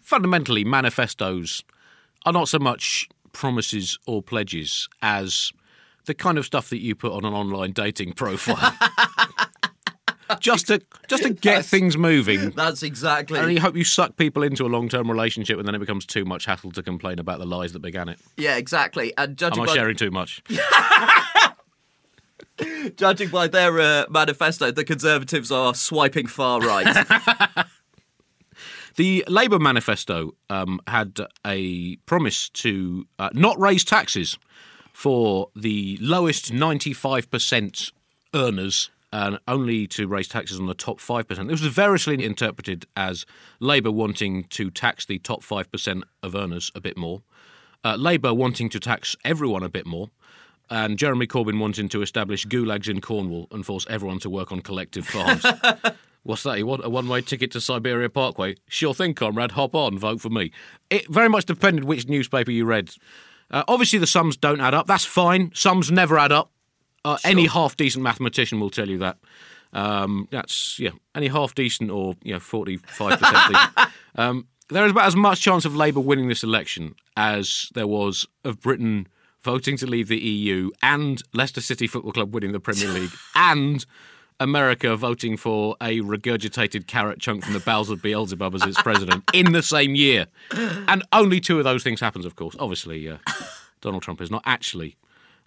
[0.00, 1.62] Fundamentally, manifestos
[2.26, 5.52] are not so much promises or pledges as
[6.06, 8.76] the kind of stuff that you put on an online dating profile.
[10.40, 12.50] just to just to get things moving.
[12.50, 13.38] That's exactly.
[13.38, 16.24] And you hope you suck people into a long-term relationship, and then it becomes too
[16.24, 18.18] much hassle to complain about the lies that began it.
[18.36, 19.12] Yeah, exactly.
[19.16, 20.42] And Am judging I by, sharing too much?
[22.96, 27.06] judging by their uh, manifesto, the Conservatives are swiping far right.
[28.96, 34.38] The Labour manifesto um, had a promise to uh, not raise taxes
[34.92, 37.92] for the lowest 95%
[38.34, 41.26] earners and only to raise taxes on the top 5%.
[41.48, 43.26] This was variously interpreted as
[43.58, 47.22] Labour wanting to tax the top 5% of earners a bit more,
[47.84, 50.10] uh, Labour wanting to tax everyone a bit more,
[50.68, 54.60] and Jeremy Corbyn wanting to establish gulags in Cornwall and force everyone to work on
[54.60, 55.44] collective farms.
[56.22, 56.58] What's that?
[56.58, 58.56] You want a one way ticket to Siberia Parkway?
[58.68, 59.52] Sure thing, comrade.
[59.52, 60.52] Hop on, vote for me.
[60.90, 62.90] It very much depended which newspaper you read.
[63.50, 64.86] Uh, obviously, the sums don't add up.
[64.86, 65.50] That's fine.
[65.54, 66.50] Sums never add up.
[67.04, 69.16] Uh, Any half decent mathematician will tell you that.
[69.72, 72.78] Um, that's, yeah, any half decent or, you know, 45%
[73.48, 73.88] decent.
[74.16, 78.26] Um, there is about as much chance of Labour winning this election as there was
[78.44, 79.06] of Britain
[79.40, 83.86] voting to leave the EU and Leicester City Football Club winning the Premier League and
[84.40, 89.22] America voting for a regurgitated carrot chunk from the bowels of Beelzebub as its president
[89.32, 90.26] in the same year.
[90.52, 92.56] And only two of those things happens, of course.
[92.58, 93.18] Obviously, uh,
[93.80, 94.96] Donald Trump is not actually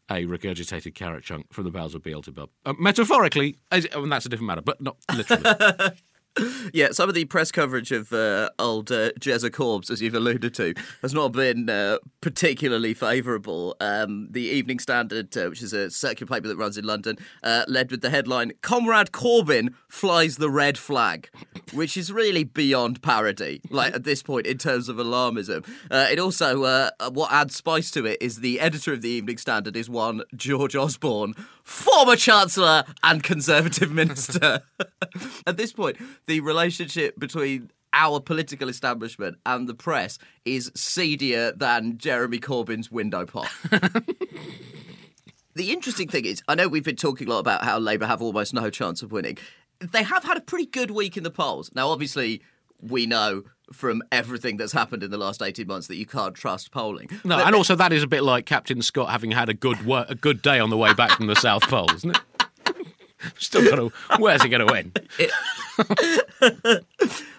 [0.09, 2.49] a regurgitated carrot chunk from the bowels of Beelzebub.
[2.65, 5.43] Uh, metaphorically, as, and that's a different matter, but not literally.
[6.73, 10.53] Yeah, some of the press coverage of uh, old uh, Jezza Corbs, as you've alluded
[10.55, 13.75] to, has not been uh, particularly favourable.
[13.79, 17.65] Um, the Evening Standard, uh, which is a circular paper that runs in London, uh,
[17.67, 21.29] led with the headline "Comrade Corbyn flies the red flag,"
[21.73, 23.61] which is really beyond parody.
[23.69, 27.91] Like at this point, in terms of alarmism, uh, it also uh, what adds spice
[27.91, 32.83] to it is the editor of the Evening Standard is one George Osborne, former Chancellor
[33.03, 34.61] and Conservative Minister.
[35.47, 35.97] at this point,
[36.27, 43.25] the relationship between our political establishment and the press is seedier than Jeremy Corbyn's window
[43.25, 43.49] pot.
[45.53, 48.21] the interesting thing is, I know we've been talking a lot about how Labour have
[48.21, 49.37] almost no chance of winning.
[49.79, 51.69] They have had a pretty good week in the polls.
[51.75, 52.41] Now, obviously,
[52.87, 56.71] we know from everything that's happened in the last 18 months that you can't trust
[56.71, 57.09] polling.
[57.23, 59.85] No, But and also that is a bit like Captain Scott having had a good
[59.85, 62.21] wor- a good day on the way back from the South Pole, isn't it?
[63.37, 63.91] Still got to.
[64.19, 64.99] Where's it going to end?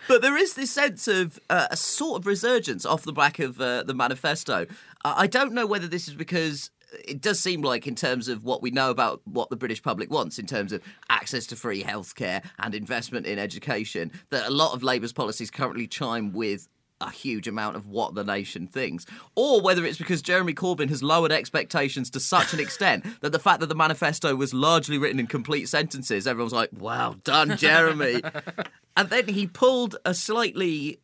[0.06, 3.58] But there is this sense of uh, a sort of resurgence off the back of
[3.60, 4.66] uh, the manifesto.
[5.04, 6.70] Uh, I don't know whether this is because
[7.04, 10.10] it does seem like, in terms of what we know about what the British public
[10.10, 14.74] wants, in terms of access to free healthcare and investment in education, that a lot
[14.74, 16.68] of Labour's policies currently chime with
[17.00, 19.04] a huge amount of what the nation thinks,
[19.34, 23.38] or whether it's because Jeremy Corbyn has lowered expectations to such an extent that the
[23.38, 28.22] fact that the manifesto was largely written in complete sentences, everyone's like, wow, done, Jeremy."
[28.96, 31.00] and then he pulled a slightly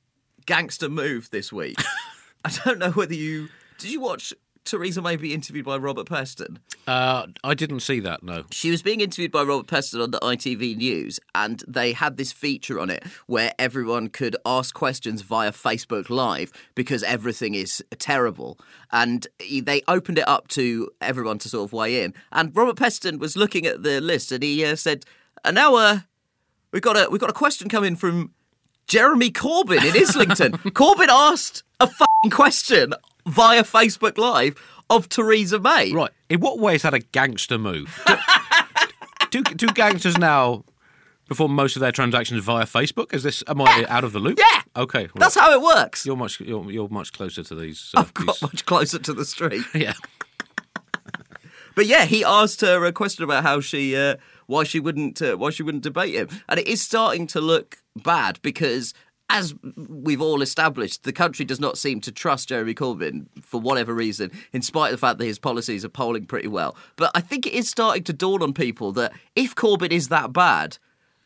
[0.47, 1.81] gangster move this week.
[2.45, 3.49] I don't know whether you
[3.79, 4.33] did you watch
[4.65, 6.59] Theresa May be interviewed by Robert Peston.
[6.87, 8.23] Uh, I didn't see that.
[8.23, 8.45] No.
[8.51, 12.33] She was being interviewed by Robert Peston on the ITV News, and they had this
[12.33, 18.59] feature on it where everyone could ask questions via Facebook Live because everything is terrible.
[18.93, 22.15] And they opened it up to everyone to sort of weigh in.
[22.33, 25.05] And Robert Peston was looking at the list, and he uh, said,
[25.45, 25.99] "And now, uh,
[26.73, 28.33] we've got a we've got a question coming from
[28.87, 30.53] Jeremy Corbyn in Islington.
[30.73, 32.93] Corbyn asked a fucking question
[33.27, 34.57] via Facebook Live
[34.89, 35.93] of Theresa May.
[35.93, 36.11] Right.
[36.29, 38.03] In what way is that a gangster move?
[39.31, 40.65] Do, do, do gangsters now
[41.29, 43.15] perform most of their transactions via Facebook?
[43.15, 43.45] Is this?
[43.47, 44.39] Am I out of the loop?
[44.39, 44.63] Yeah.
[44.77, 45.03] Okay.
[45.03, 45.11] right.
[45.15, 46.05] That's how it works.
[46.05, 46.41] You're much.
[46.41, 47.93] You're, you're much closer to these.
[47.97, 49.63] Uh, I've got these- much closer to the street.
[49.75, 49.95] yeah.
[51.77, 54.17] But yeah, he asked her a question about how she, uh,
[54.49, 57.79] why she wouldn't, uh, why she wouldn't debate him, and it is starting to look
[57.97, 58.93] bad because.
[59.33, 59.55] As
[59.89, 64.33] we've all established, the country does not seem to trust Jeremy Corbyn for whatever reason,
[64.53, 66.77] in spite of the fact that his policies are polling pretty well.
[66.97, 70.33] But I think it is starting to dawn on people that if Corbyn is that
[70.33, 70.79] bad,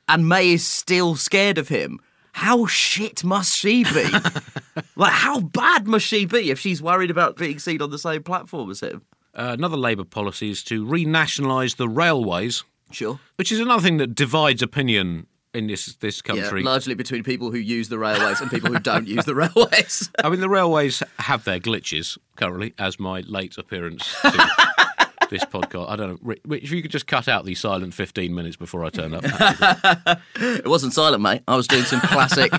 [0.07, 1.99] and May is still scared of him,
[2.33, 4.07] how shit must she be?
[4.97, 8.23] like, how bad must she be if she's worried about being seen on the same
[8.23, 9.03] platform as him?
[9.35, 13.19] Uh, another Labour policy is to renationalise the railways, Sure.
[13.37, 16.63] which is another thing that divides opinion in this this Yeah, country.
[16.63, 20.11] largely between people who use the railways and people who don't use the railways.
[20.25, 24.31] I mean, the railways have their glitches currently, as my late appearance to
[25.31, 25.89] this podcast.
[25.91, 26.35] I don't know.
[26.51, 29.25] If you could just cut out the silent 15 minutes before I turn up.
[30.37, 31.43] it wasn't silent, mate.
[31.49, 32.53] I was doing some classic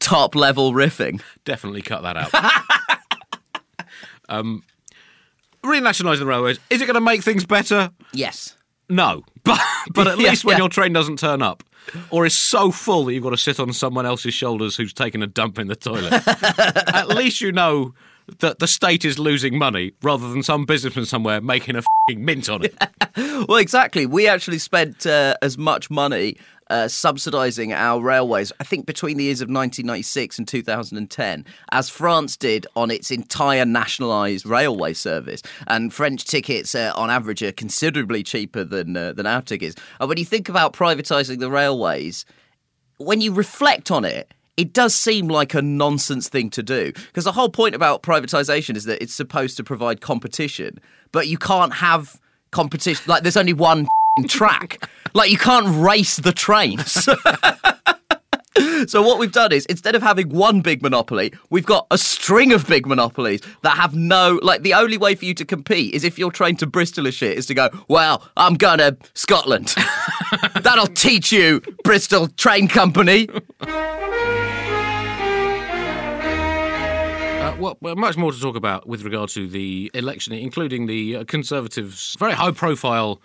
[0.00, 1.20] top level riffing.
[1.44, 2.32] Definitely cut that out.
[4.28, 4.62] um,
[5.62, 7.90] renationalising the railways, is it going to make things better?
[8.12, 8.56] Yes.
[8.88, 9.24] No.
[9.44, 9.60] But,
[9.94, 10.62] but at Yeah, least when yeah.
[10.62, 11.62] your train doesn't turn up
[12.10, 15.22] or is so full that you've got to sit on someone else's shoulders who's taken
[15.22, 16.12] a dump in the toilet,
[16.94, 17.94] at least you know
[18.38, 22.48] that the state is losing money rather than some businessman somewhere making a fing mint
[22.48, 22.74] on it.
[23.48, 24.06] Well, exactly.
[24.06, 26.36] We actually spent uh, as much money
[26.70, 32.36] uh, subsidising our railways, I think, between the years of 1996 and 2010, as France
[32.36, 35.42] did on its entire nationalised railway service.
[35.66, 39.76] And French tickets, uh, on average, are considerably cheaper than uh, than our tickets.
[40.00, 42.24] And when you think about privatising the railways,
[42.98, 47.24] when you reflect on it, it does seem like a nonsense thing to do because
[47.24, 50.78] the whole point about privatization is that it's supposed to provide competition,
[51.12, 52.20] but you can't have
[52.52, 53.04] competition.
[53.06, 53.88] Like, there's only one
[54.22, 54.88] track.
[55.12, 57.08] Like, you can't race the trains.
[58.86, 62.52] So what we've done is instead of having one big monopoly, we've got a string
[62.52, 66.04] of big monopolies that have no like the only way for you to compete is
[66.04, 69.74] if your train to Bristol is shit is to go, well, I'm going to Scotland.
[70.60, 73.28] That'll teach you, Bristol Train Company.
[73.60, 73.66] Uh,
[77.58, 81.24] well, well, much more to talk about with regard to the election, including the uh,
[81.24, 83.20] Conservatives' very high profile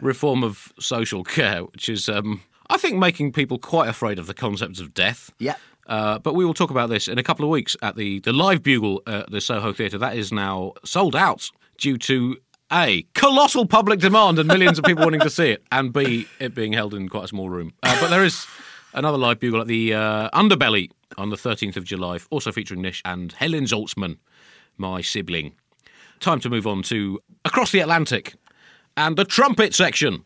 [0.00, 4.34] reform of social care, which is, um, I think, making people quite afraid of the
[4.34, 5.30] concept of death.
[5.38, 5.56] Yeah.
[5.86, 8.32] Uh, but we will talk about this in a couple of weeks at the, the
[8.32, 9.98] live bugle at the Soho Theatre.
[9.98, 12.36] That is now sold out due to
[12.72, 16.54] A, colossal public demand and millions of people wanting to see it, and B, it
[16.54, 17.72] being held in quite a small room.
[17.82, 18.46] Uh, but there is
[18.94, 23.02] another live bugle at the uh, Underbelly on the 13th of July, also featuring Nish
[23.04, 24.18] and Helen Zaltzman,
[24.76, 25.54] my sibling.
[26.20, 28.34] Time to move on to Across the Atlantic
[28.96, 30.24] and the trumpet section.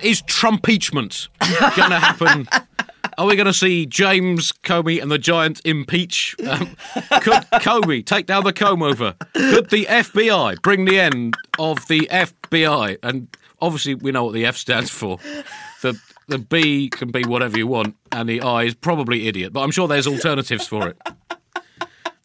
[0.00, 1.28] Is trumpeachment
[1.76, 2.48] going to happen?
[3.18, 6.34] Are we going to see James Comey and the Giant impeach?
[6.46, 6.76] Um,
[7.20, 9.14] could Comey take down the comb over?
[9.34, 12.98] Could the FBI bring the end of the FBI?
[13.02, 15.18] And obviously, we know what the F stands for.
[15.82, 19.52] The the B can be whatever you want, and the I is probably idiot.
[19.52, 20.98] But I'm sure there's alternatives for it.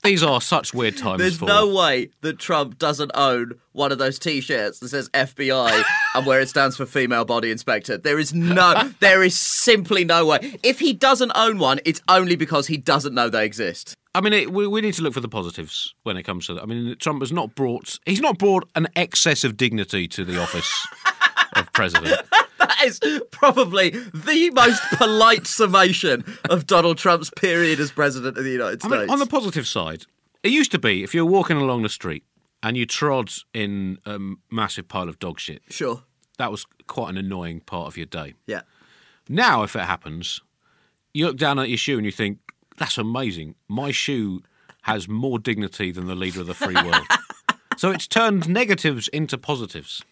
[0.09, 1.19] These are such weird times.
[1.19, 5.83] There's for no way that Trump doesn't own one of those T-shirts that says FBI
[6.15, 7.95] and where it stands for female body inspector.
[7.95, 10.55] There is no, there is simply no way.
[10.63, 13.93] If he doesn't own one, it's only because he doesn't know they exist.
[14.15, 16.55] I mean, it, we, we need to look for the positives when it comes to
[16.55, 16.63] that.
[16.63, 20.41] I mean, Trump has not brought he's not brought an excess of dignity to the
[20.41, 20.87] office
[21.53, 22.19] of president.
[22.59, 22.99] That is
[23.31, 28.87] probably the most polite summation of Donald Trump's period as president of the United I
[28.87, 29.01] States.
[29.01, 30.05] mean, on the positive side,
[30.43, 32.23] it used to be if you were walking along the street
[32.61, 34.19] and you trod in a
[34.51, 36.03] massive pile of dog shit, sure.
[36.37, 38.33] that was quite an annoying part of your day.
[38.47, 38.61] Yeah.
[39.27, 40.41] Now, if it happens,
[41.13, 42.39] you look down at your shoe and you think,
[42.77, 43.55] that's amazing.
[43.67, 44.41] My shoe
[44.83, 47.05] has more dignity than the leader of the free world.
[47.77, 50.03] so it's turned negatives into positives.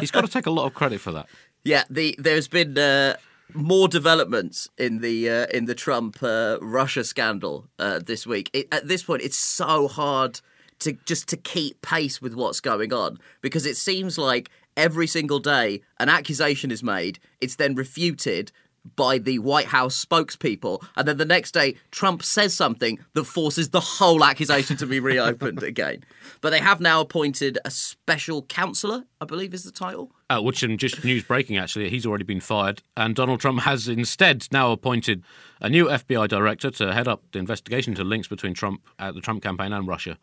[0.00, 1.26] He's got to take a lot of credit for that.
[1.64, 3.16] Yeah, the there's been uh,
[3.54, 8.50] more developments in the uh, in the Trump uh, Russia scandal uh, this week.
[8.52, 10.40] It, at this point, it's so hard
[10.80, 15.38] to just to keep pace with what's going on because it seems like every single
[15.38, 18.50] day an accusation is made, it's then refuted
[18.96, 23.70] by the White House spokespeople, and then the next day Trump says something that forces
[23.70, 26.04] the whole accusation to be reopened again.
[26.40, 30.10] But they have now appointed a special counselor, I believe is the title.
[30.32, 32.82] Uh, which, and just news breaking actually, he's already been fired.
[32.96, 35.22] And Donald Trump has instead now appointed
[35.60, 39.20] a new FBI director to head up the investigation into links between Trump, uh, the
[39.20, 40.16] Trump campaign, and Russia.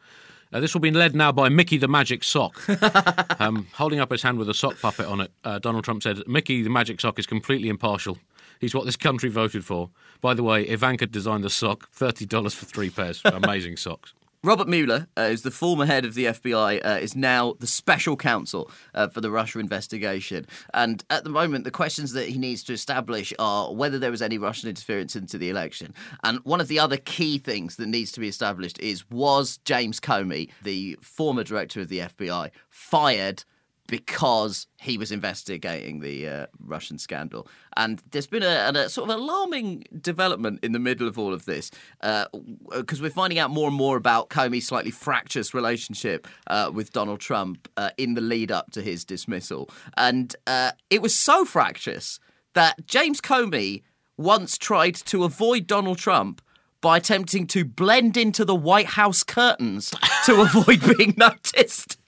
[0.52, 2.60] Uh, this will be led now by Mickey the Magic Sock.
[3.40, 6.28] um, holding up his hand with a sock puppet on it, uh, Donald Trump said,
[6.28, 8.18] Mickey the Magic Sock is completely impartial.
[8.60, 9.92] He's what this country voted for.
[10.22, 13.22] By the way, Ivanka designed the sock, $30 for three pairs.
[13.26, 14.14] Amazing socks.
[14.42, 18.16] Robert Mueller, uh, who's the former head of the FBI, uh, is now the special
[18.16, 20.46] counsel uh, for the Russia investigation.
[20.74, 24.22] And at the moment, the questions that he needs to establish are whether there was
[24.22, 25.94] any Russian interference into the election.
[26.24, 30.00] And one of the other key things that needs to be established is was James
[30.00, 33.44] Comey, the former director of the FBI, fired
[33.90, 37.48] because he was investigating the uh, Russian scandal.
[37.76, 41.46] And there's been a, a, sort of alarming development in the middle of all of
[41.46, 41.72] this
[42.02, 46.94] because uh, we're finding out more and more about Comey's slightly fractious relationship uh, with
[46.94, 49.70] Donald Trump uh, in the lead up to his dismissal.
[49.98, 52.20] And uh, it was so fractious
[52.54, 53.82] that James Comey
[54.18, 56.42] once tried to avoid Donald Trump
[56.82, 59.94] by attempting to blend into the White House curtains
[60.26, 61.99] to avoid being noticed.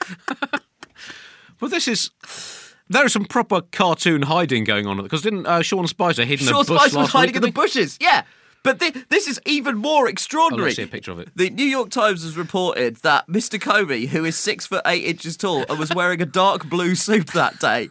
[1.60, 2.10] Well, this is.
[2.88, 6.46] There is some proper cartoon hiding going on because didn't uh, Sean Spicer hid in
[6.46, 7.98] Sean Spicer was hiding week, in the bushes.
[8.00, 8.22] Yeah.
[8.62, 10.64] But thi- this is even more Oh, extraordinary.
[10.68, 11.28] let's see a picture of it.
[11.36, 13.58] The New York Times has reported that Mr.
[13.60, 17.28] Comey, who is six foot eight inches tall and was wearing a dark blue suit
[17.28, 17.88] that day,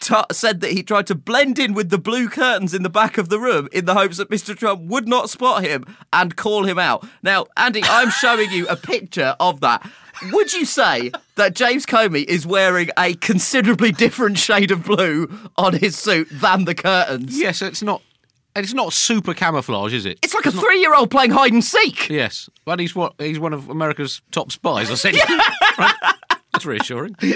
[0.00, 3.16] t- said that he tried to blend in with the blue curtains in the back
[3.18, 4.56] of the room in the hopes that Mr.
[4.56, 7.06] Trump would not spot him and call him out.
[7.22, 9.88] Now, Andy, I'm showing you a picture of that.
[10.32, 15.74] Would you say that James Comey is wearing a considerably different shade of blue on
[15.74, 17.38] his suit than the curtains?
[17.38, 18.02] Yes, it's not.
[18.54, 20.18] It's not super camouflage, is it?
[20.22, 22.10] It's like a three-year-old playing hide and seek.
[22.10, 23.14] Yes, but he's what?
[23.18, 25.38] He's one of America's top spies, essentially.
[25.78, 25.94] right?
[26.52, 27.16] That's reassuring.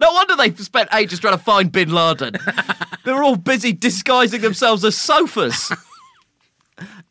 [0.00, 2.34] No wonder they spent ages trying to find Bin Laden.
[3.04, 5.72] they were all busy disguising themselves as sofas.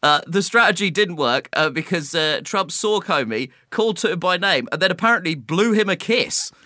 [0.04, 4.38] Uh, the strategy didn't work uh, because uh, Trump saw Comey, called to him by
[4.38, 6.52] name, and then apparently blew him a kiss.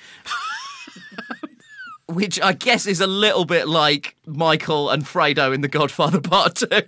[2.08, 6.56] Which I guess is a little bit like Michael and Fredo in The Godfather Part
[6.56, 6.68] 2.
[6.72, 6.82] Uh,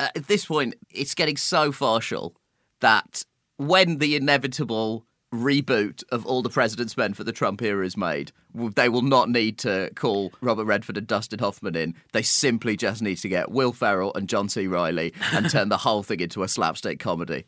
[0.00, 2.36] at this point, it's getting so partial
[2.80, 3.22] that
[3.56, 8.32] when the inevitable reboot of All the President's Men for the Trump era is made,
[8.54, 11.94] they will not need to call Robert Redford and Dustin Hoffman in.
[12.12, 14.66] They simply just need to get Will Ferrell and John C.
[14.66, 17.44] Reilly and turn the whole thing into a slapstick comedy.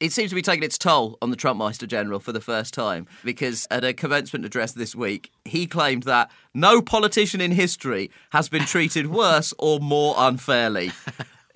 [0.00, 2.72] It seems to be taking its toll on the Trump Meister General for the first
[2.72, 8.10] time because at a commencement address this week, he claimed that no politician in history
[8.30, 10.92] has been treated worse or more unfairly.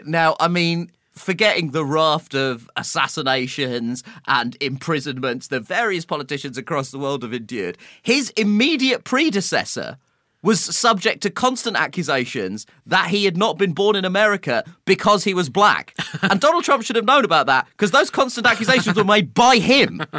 [0.04, 6.98] Now, I mean, forgetting the raft of assassinations and imprisonments that various politicians across the
[6.98, 9.98] world have endured, his immediate predecessor
[10.42, 15.33] was subject to constant accusations that he had not been born in America because he
[15.33, 15.94] was black.
[16.22, 19.57] and Donald Trump should have known about that because those constant accusations were made by
[19.57, 20.03] him.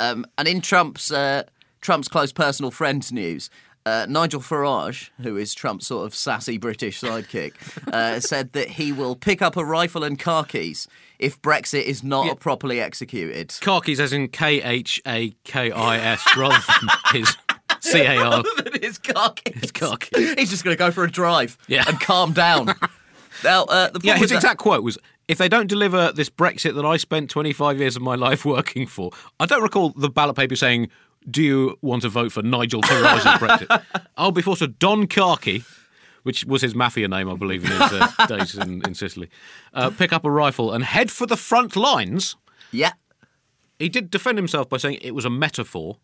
[0.00, 1.42] Um, and in Trump's uh,
[1.80, 3.50] Trump's close personal friends news,
[3.88, 7.52] uh, Nigel Farage, who is Trump's sort of sassy British sidekick,
[7.92, 10.86] uh, said that he will pick up a rifle and car keys
[11.18, 13.54] if Brexit is not properly executed.
[13.60, 17.36] Car keys as in K H A K I S rather than his
[17.80, 18.42] C A R.
[18.80, 19.60] his car keys.
[19.60, 20.34] His car keys.
[20.34, 21.84] He's just going to go for a drive Yeah.
[21.88, 22.66] and calm down.
[23.44, 24.98] now, uh, the Yeah, his with that- exact quote was
[25.28, 28.86] if they don't deliver this Brexit that I spent 25 years of my life working
[28.86, 30.88] for, I don't recall the ballot paper saying,
[31.30, 33.82] Do you want to vote for Nigel Farage's Brexit?
[34.16, 35.64] I'll be forced to Don Carkey,
[36.22, 39.28] which was his mafia name, I believe, in his uh, days in, in Sicily,
[39.74, 42.36] uh, pick up a rifle and head for the front lines.
[42.72, 42.92] Yeah,
[43.78, 45.98] He did defend himself by saying it was a metaphor.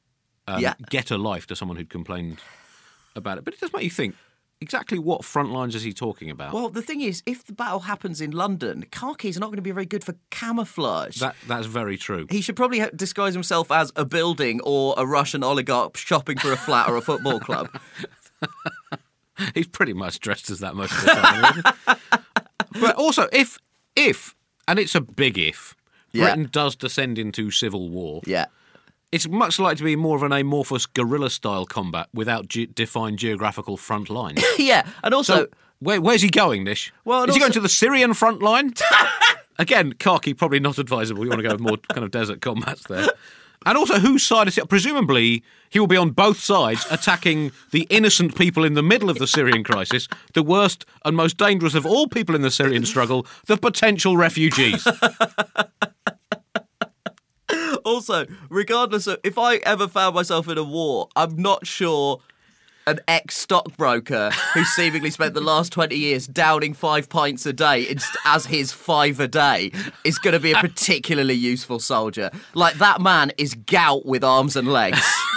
[0.47, 0.75] Um, Yeah.
[0.91, 2.39] Get a life to someone who'd complained
[3.17, 3.45] about it.
[3.45, 4.15] But it does make you think
[4.65, 6.53] exactly what front lines is he talking about?
[6.55, 9.57] Well, the thing is, if the battle happens in London, car keys are not going
[9.57, 11.19] to be very good for camouflage.
[11.21, 12.27] that That's very true.
[12.31, 16.57] he should probably disguise himself as a building or a Russian oligarch shopping for a
[16.57, 17.69] flat or a football club.
[19.55, 21.99] He's pretty much dressed as that most of the time.
[22.81, 23.59] but also, if
[23.97, 24.35] if
[24.69, 25.75] and it's a big if,
[26.13, 26.25] Yeah.
[26.27, 28.47] Britain does descend into civil war, Yeah.
[29.15, 33.77] It's much like to be more of an amorphous guerrilla-style combat without ge- defined geographical
[33.77, 34.43] front lines.
[34.59, 35.47] Yeah, and also, So,
[35.79, 36.93] where, where's he going, Nish?
[37.05, 38.73] Well, is he going also- to the Syrian front line?
[39.59, 41.23] Again, khaki probably not advisable.
[41.25, 43.07] You want to go with more kind of desert combats there.
[43.67, 44.63] And also, whose side is he?
[44.63, 49.19] Presumably, he will be on both sides, attacking the innocent people in the middle of
[49.19, 53.27] the Syrian crisis, the worst and most dangerous of all people in the Syrian struggle,
[53.47, 54.87] the potential refugees.
[57.95, 62.21] Also, regardless of if I ever found myself in a war, I'm not sure
[62.87, 67.97] an ex stockbroker who seemingly spent the last 20 years downing five pints a day
[68.27, 69.71] as his five a day
[70.05, 72.31] is going to be a particularly useful soldier.
[72.53, 75.01] Like, that man is gout with arms and legs.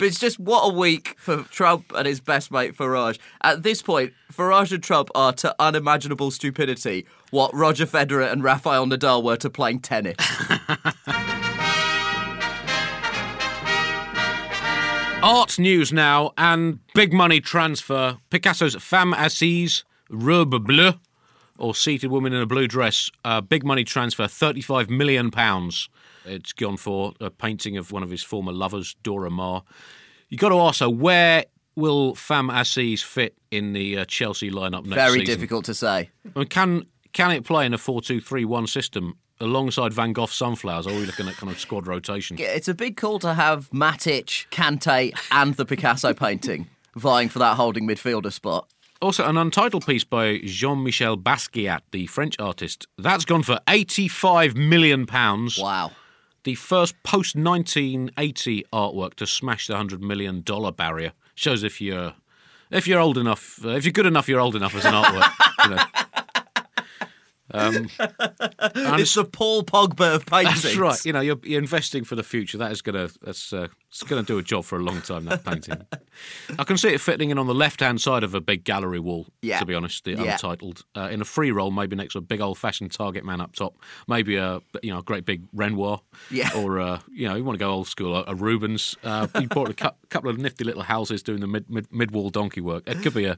[0.00, 3.18] But it's just what a week for Trump and his best mate Farage.
[3.42, 8.86] At this point, Farage and Trump are to unimaginable stupidity what Roger Federer and Rafael
[8.86, 10.16] Nadal were to playing tennis.
[15.22, 18.16] Art news now and big money transfer.
[18.30, 20.98] Picasso's Femme Assise, Robe Bleue,
[21.58, 25.30] or Seated Woman in a Blue Dress, uh, big money transfer, £35 million.
[26.24, 29.62] It's gone for a painting of one of his former lovers, Dora Maar.
[30.30, 31.44] You've got to ask her, where
[31.76, 35.26] will Femme Assise fit in the uh, Chelsea lineup next Very season?
[35.26, 36.08] difficult to say.
[36.34, 40.12] I mean, can, can it play in a 4 2 3 1 system alongside Van
[40.12, 40.86] Gogh Sunflowers?
[40.86, 42.36] Are we looking at kind of squad rotation?
[42.38, 47.56] It's a big call to have Matic, Kante, and the Picasso painting vying for that
[47.56, 48.68] holding midfielder spot.
[49.02, 52.86] Also, an untitled piece by Jean Michel Basquiat, the French artist.
[52.98, 55.06] That's gone for £85 million.
[55.58, 55.92] Wow.
[56.44, 60.42] The first post 1980 artwork to smash the $100 million
[60.76, 61.12] barrier.
[61.34, 62.14] Shows if you're.
[62.70, 65.32] If you're old enough, uh, if you're good enough, you're old enough as an artwork.
[65.64, 65.82] you know.
[67.52, 70.62] Um, and It's the Paul Pogba of paintings.
[70.62, 71.04] That's right.
[71.04, 72.58] You know, you're, you're investing for the future.
[72.58, 75.00] That is going to that's uh, it's going to do a job for a long
[75.02, 75.24] time.
[75.24, 75.76] That painting.
[76.58, 79.00] I can see it fitting in on the left hand side of a big gallery
[79.00, 79.26] wall.
[79.42, 79.58] Yeah.
[79.58, 80.32] To be honest, the Yeah.
[80.32, 83.40] untitled uh, in a free role, maybe next to a big old fashioned Target man
[83.40, 83.76] up top.
[84.06, 86.00] Maybe a you know a great big Renoir.
[86.30, 86.50] Yeah.
[86.56, 88.96] Or uh, you know you want to go old school, a, a Rubens.
[89.02, 92.10] Uh, you bought a cou- couple of nifty little houses doing the mid mid mid
[92.12, 92.84] wall donkey work.
[92.88, 93.36] It could be a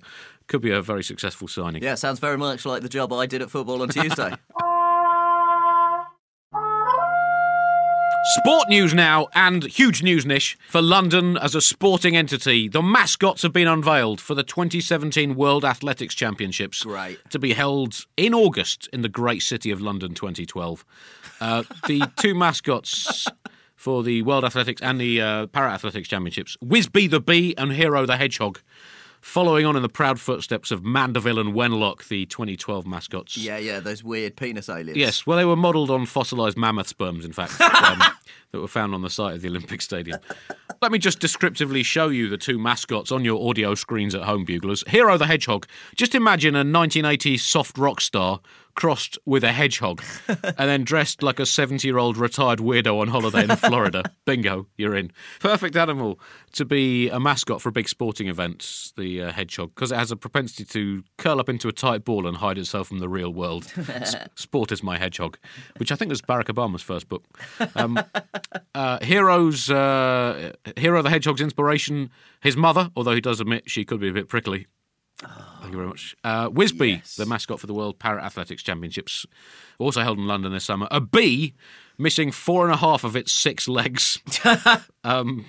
[0.48, 1.82] could be a very successful signing.
[1.82, 4.34] Yeah, sounds very much like the job I did at football on Tuesday.
[8.24, 12.68] Sport news now, and huge news, Nish, for London as a sporting entity.
[12.68, 16.84] The mascots have been unveiled for the 2017 World Athletics Championships.
[16.84, 17.18] Great.
[17.30, 20.84] To be held in August in the great city of London 2012.
[21.40, 23.26] Uh, the two mascots
[23.74, 28.06] for the World Athletics and the uh, Para Athletics Championships Whizbee the Bee and Hero
[28.06, 28.60] the Hedgehog.
[29.22, 33.36] Following on in the proud footsteps of Mandeville and Wenlock, the 2012 mascots.
[33.36, 34.96] yeah, yeah, those weird penis aliens.
[34.98, 38.02] Yes, well, they were modelled on fossilised mammoth sperms, in fact, um,
[38.50, 40.18] that were found on the site of the Olympic Stadium.
[40.82, 44.44] Let me just descriptively show you the two mascots on your audio screens at home,
[44.44, 44.82] buglers.
[44.88, 45.68] Hero the Hedgehog.
[45.94, 48.40] Just imagine a 1980s soft rock star
[48.74, 53.08] crossed with a hedgehog and then dressed like a 70 year old retired weirdo on
[53.08, 54.02] holiday in Florida.
[54.24, 55.12] Bingo, you're in.
[55.40, 56.18] Perfect animal
[56.52, 60.10] to be a mascot for a big sporting event, the uh, hedgehog, because it has
[60.10, 63.32] a propensity to curl up into a tight ball and hide itself from the real
[63.32, 63.72] world.
[63.88, 65.38] S- Sport is my hedgehog,
[65.76, 67.24] which I think was Barack Obama's first book.
[67.74, 67.98] Um,
[68.74, 72.10] uh, Hero's uh, Hero the Hedgehog's inspiration,
[72.40, 74.66] his mother, although he does admit she could be a bit prickly.
[75.60, 76.16] Thank you very much.
[76.24, 77.16] Uh, Whizbee, Yes.
[77.16, 79.26] the mascot for the World Para Athletics Championships,
[79.78, 80.88] also held in London this summer.
[80.90, 81.54] A bee
[81.98, 84.18] missing four and a half of its six legs.
[85.04, 85.44] um,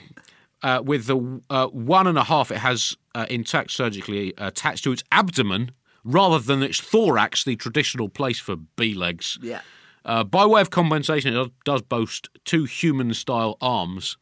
[0.62, 4.92] uh, with the uh, one and a half it has uh, intact surgically attached to
[4.92, 5.72] its abdomen
[6.04, 9.38] rather than its thorax, the traditional place for bee legs.
[9.42, 9.62] Yeah.
[10.06, 14.18] Uh, by way of compensation, it does boast two human style arms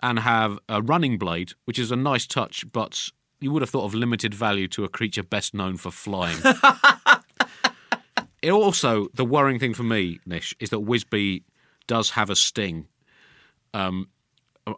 [0.00, 3.08] and have a running blade, which is a nice touch, but
[3.40, 6.38] you would have thought of limited value to a creature best known for flying.
[8.42, 11.42] it also, the worrying thing for me, Nish, is that Whizbee
[11.86, 12.86] does have a sting.
[13.74, 14.08] Um,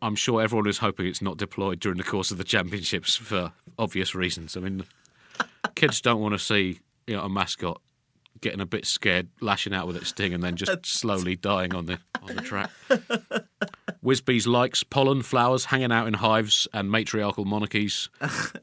[0.02, 3.52] I'm sure everyone is hoping it's not deployed during the course of the championships for
[3.78, 4.56] obvious reasons.
[4.56, 4.84] I mean,
[5.74, 7.80] kids don't want to see you know, a mascot
[8.40, 11.86] getting a bit scared, lashing out with its sting, and then just slowly dying on
[11.86, 12.70] the on the track.
[14.09, 18.09] Whizbees likes pollen, flowers, hanging out in hives, and matriarchal monarchies.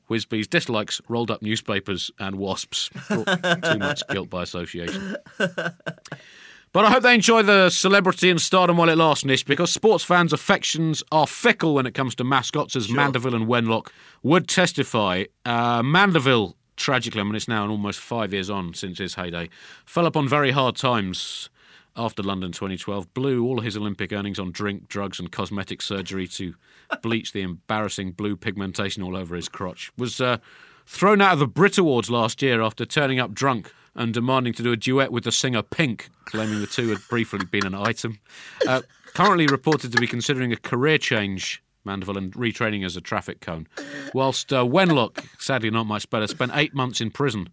[0.09, 2.89] Whizbees dislikes rolled up newspapers and wasps.
[3.09, 5.17] Too much guilt by association.
[5.37, 10.03] But I hope they enjoy the celebrity and stardom while it lasts, Nish, because sports
[10.03, 13.91] fans' affections are fickle when it comes to mascots, as Mandeville and Wenlock
[14.23, 15.25] would testify.
[15.45, 19.49] Uh, Mandeville, tragically, I mean, it's now almost five years on since his heyday,
[19.85, 21.49] fell upon very hard times
[21.97, 26.55] after London 2012, blew all his Olympic earnings on drink, drugs, and cosmetic surgery to
[27.01, 30.37] bleach the embarrassing blue pigmentation all over his crotch, was uh,
[30.85, 34.63] thrown out of the Brit Awards last year after turning up drunk and demanding to
[34.63, 38.19] do a duet with the singer Pink, claiming the two had briefly been an item.
[38.67, 38.81] Uh,
[39.13, 43.67] currently reported to be considering a career change, Mandeville, and retraining as a traffic cone.
[44.13, 47.49] Whilst uh, Wenlock, sadly not much better, spent eight months in prison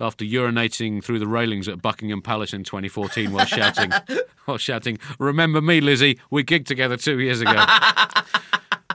[0.00, 3.92] after urinating through the railings at Buckingham Palace in 2014 while shouting,
[4.44, 6.18] while shouting, "Remember me, Lizzie?
[6.30, 7.64] We gigged together two years ago."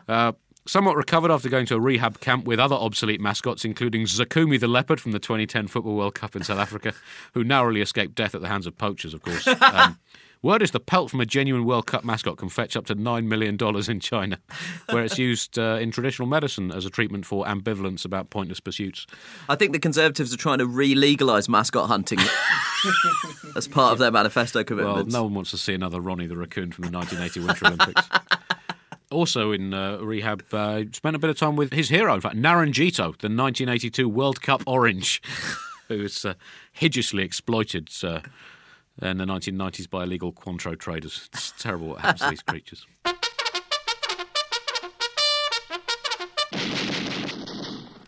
[0.07, 0.33] Uh,
[0.67, 4.67] Somewhat recovered after going to a rehab camp with other obsolete mascots, including Zakumi the
[4.67, 6.93] leopard from the 2010 Football World Cup in South Africa,
[7.33, 9.47] who narrowly escaped death at the hands of poachers, of course.
[9.61, 9.99] Um,
[10.43, 13.25] Word is the pelt from a genuine World Cup mascot can fetch up to $9
[13.25, 14.39] million in China,
[14.89, 19.05] where it's used uh, in traditional medicine as a treatment for ambivalence about pointless pursuits.
[19.47, 22.17] I think the Conservatives are trying to re legalise mascot hunting
[23.55, 26.71] as part of their manifesto Well, no one wants to see another Roni the raccoon
[26.71, 28.09] from the 1980 Winter Olympics.
[29.11, 32.37] Also in uh, rehab, uh, spent a bit of time with his hero, in fact,
[32.37, 35.21] Naranjito, the 1982 World Cup Orange,
[35.89, 36.35] who was uh,
[36.71, 38.21] hideously exploited uh,
[39.01, 41.29] in the 1990s by illegal Cointreau traders.
[41.33, 42.85] It's terrible what happens to these creatures.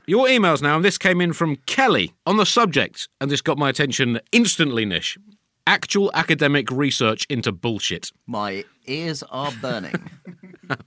[0.06, 3.58] Your emails now, and this came in from Kelly on the subject, and this got
[3.58, 5.18] my attention instantly, Nish.
[5.66, 8.12] Actual academic research into bullshit.
[8.28, 10.10] My ears are burning.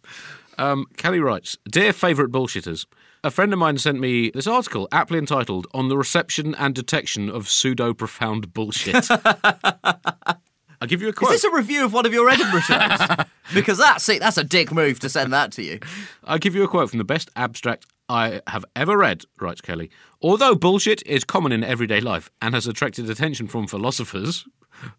[0.59, 2.87] Um, Kelly writes Dear favourite bullshitters,
[3.27, 7.29] a friend of mine sent me this article, aptly entitled On the Reception and Detection
[7.29, 9.09] of Pseudo Profound Bullshit.
[9.11, 11.33] I'll give you a quote.
[11.33, 13.01] Is this a review of one of your Edinburgh shows?
[13.55, 15.81] because that's see, that's a dick move to send that to you.
[16.23, 19.91] I'll give you a quote from the best abstract I have ever read, writes Kelly.
[20.23, 24.47] Although bullshit is common in everyday life and has attracted attention from philosophers,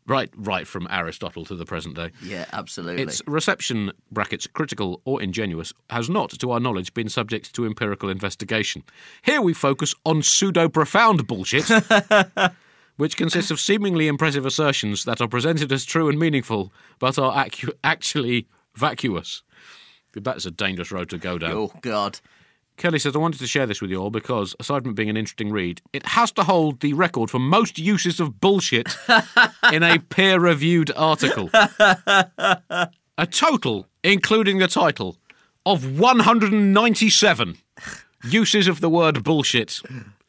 [0.06, 3.04] right, right from Aristotle to the present day, Yeah, absolutely.
[3.04, 8.10] its reception, brackets, critical or ingenuous, has not, to our knowledge, been subject to empirical
[8.10, 8.84] investigation.
[9.24, 11.70] Here we focus on pseudo profound bullshit,
[12.98, 17.46] which consists of seemingly impressive assertions that are presented as true and meaningful, but are
[17.46, 19.44] acu- actually vacuous.
[20.16, 21.52] That's a dangerous road to go down.
[21.52, 22.20] Oh God.
[22.78, 25.10] Kelly says, I wanted to share this with you all because, aside from it being
[25.10, 28.96] an interesting read, it has to hold the record for most uses of bullshit
[29.74, 31.50] in a peer reviewed article.
[31.54, 35.18] a total, including the title,
[35.66, 37.58] of 197
[38.24, 39.82] uses of the word bullshit.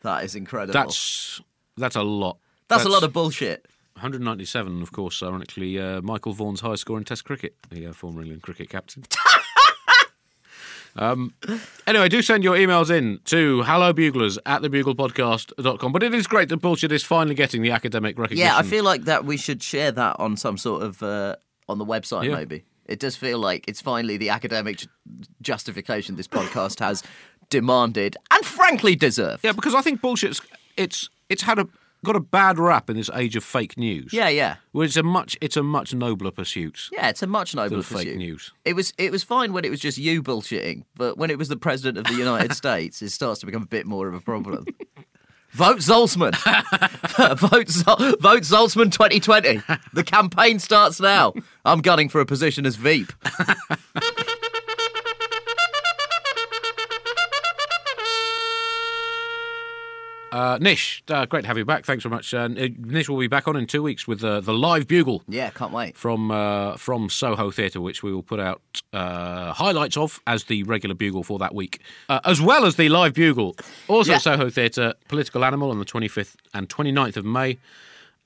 [0.02, 0.72] That is incredible.
[0.72, 1.40] That's
[1.76, 2.38] that's a lot.
[2.68, 3.66] That's a lot of bullshit.
[3.94, 8.22] 197, of course, ironically, uh, Michael Vaughan's high score in Test cricket, the uh, former
[8.22, 9.04] England cricket captain.
[10.98, 11.32] um,
[11.86, 15.92] anyway, do send your emails in to hellobuglers at thebuglepodcast.com.
[15.92, 18.46] But it is great that bullshit is finally getting the academic recognition.
[18.46, 21.36] Yeah, I feel like that we should share that on some sort of uh,
[21.68, 22.24] on the website.
[22.24, 22.34] Yeah.
[22.34, 24.86] Maybe it does feel like it's finally the academic
[25.40, 27.02] justification this podcast has
[27.50, 29.44] demanded and frankly deserved.
[29.44, 30.40] Yeah, because I think bullshit's
[30.76, 31.68] it's it's had a
[32.04, 34.12] got a bad rap in this age of fake news.
[34.12, 37.08] Yeah, yeah, Well, it's a much it's a much nobler pursuit yeah.
[37.08, 38.16] It's a much nobler than fake pursuit.
[38.18, 38.52] news.
[38.64, 41.48] It was it was fine when it was just you bullshitting, but when it was
[41.48, 44.20] the president of the United States, it starts to become a bit more of a
[44.20, 44.64] problem.
[45.52, 46.34] Vote Zaltzman.
[47.38, 49.62] vote, Zol- vote Zaltzman 2020.
[49.94, 51.32] The campaign starts now.
[51.64, 53.10] I'm gunning for a position as Veep.
[60.30, 61.86] Uh, Nish, uh, great to have you back.
[61.86, 62.34] Thanks very much.
[62.34, 65.48] Uh, Nish will be back on in two weeks with uh, the live bugle Yeah,
[65.50, 65.96] can't wait.
[65.96, 68.60] from uh, from Soho Theatre, which we will put out
[68.92, 72.90] uh, highlights of as the regular bugle for that week, uh, as well as the
[72.90, 73.56] live bugle.
[73.88, 74.18] Also, Yeah.
[74.18, 77.58] Soho Theatre, Political Animal on the 25th and 29th of May.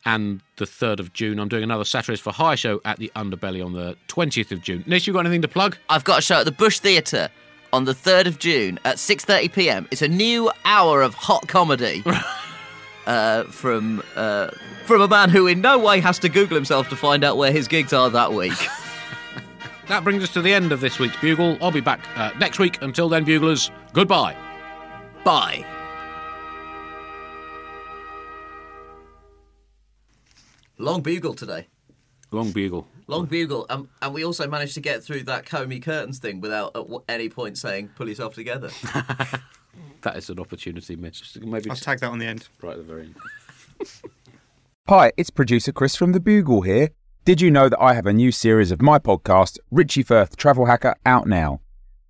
[0.04, 1.38] And the 3rd of June.
[1.38, 4.82] I'm doing another Satirist for Hire show at the Underbelly on the 20th of June.
[4.84, 5.78] Nish, you got anything to plug?
[5.88, 7.28] I've got a show at the Bush Theatre
[7.72, 9.88] on the 3rd of June at 6:30 p.m.
[9.90, 12.04] It's a new hour of hot comedy
[13.06, 14.50] uh, from uh,
[14.86, 17.52] from a man who in no way has to Google himself to find out where
[17.52, 18.52] his gigs are that week.
[19.88, 21.58] That brings us to the end of this week's Bugle.
[21.60, 22.80] I'll be back uh, next week.
[22.82, 24.36] Until then, Buglers, goodbye.
[25.24, 25.66] Bye.
[30.78, 31.66] Long bugle today.
[32.30, 32.86] Long Bugle.
[33.06, 36.68] Long bugle, um, and we also managed to get through that Comey curtains thing without
[36.68, 38.70] at w- any point saying "pull yourself together."
[40.02, 41.40] That is an opportunity missed.
[41.40, 42.48] Maybe I'll tag that on the end.
[42.60, 43.14] right at the very end.
[44.88, 46.90] Hi, it's producer Chris from The Bugle here.
[47.24, 50.66] Did you know that I have a new series of my podcast, Richie Firth Travel
[50.66, 51.60] Hacker, out now?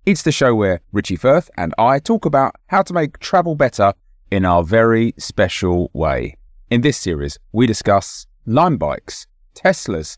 [0.07, 3.93] It's the show where Richie Firth and I talk about how to make travel better
[4.31, 6.35] in our very special way.
[6.71, 10.17] In this series, we discuss Lime bikes, Teslas,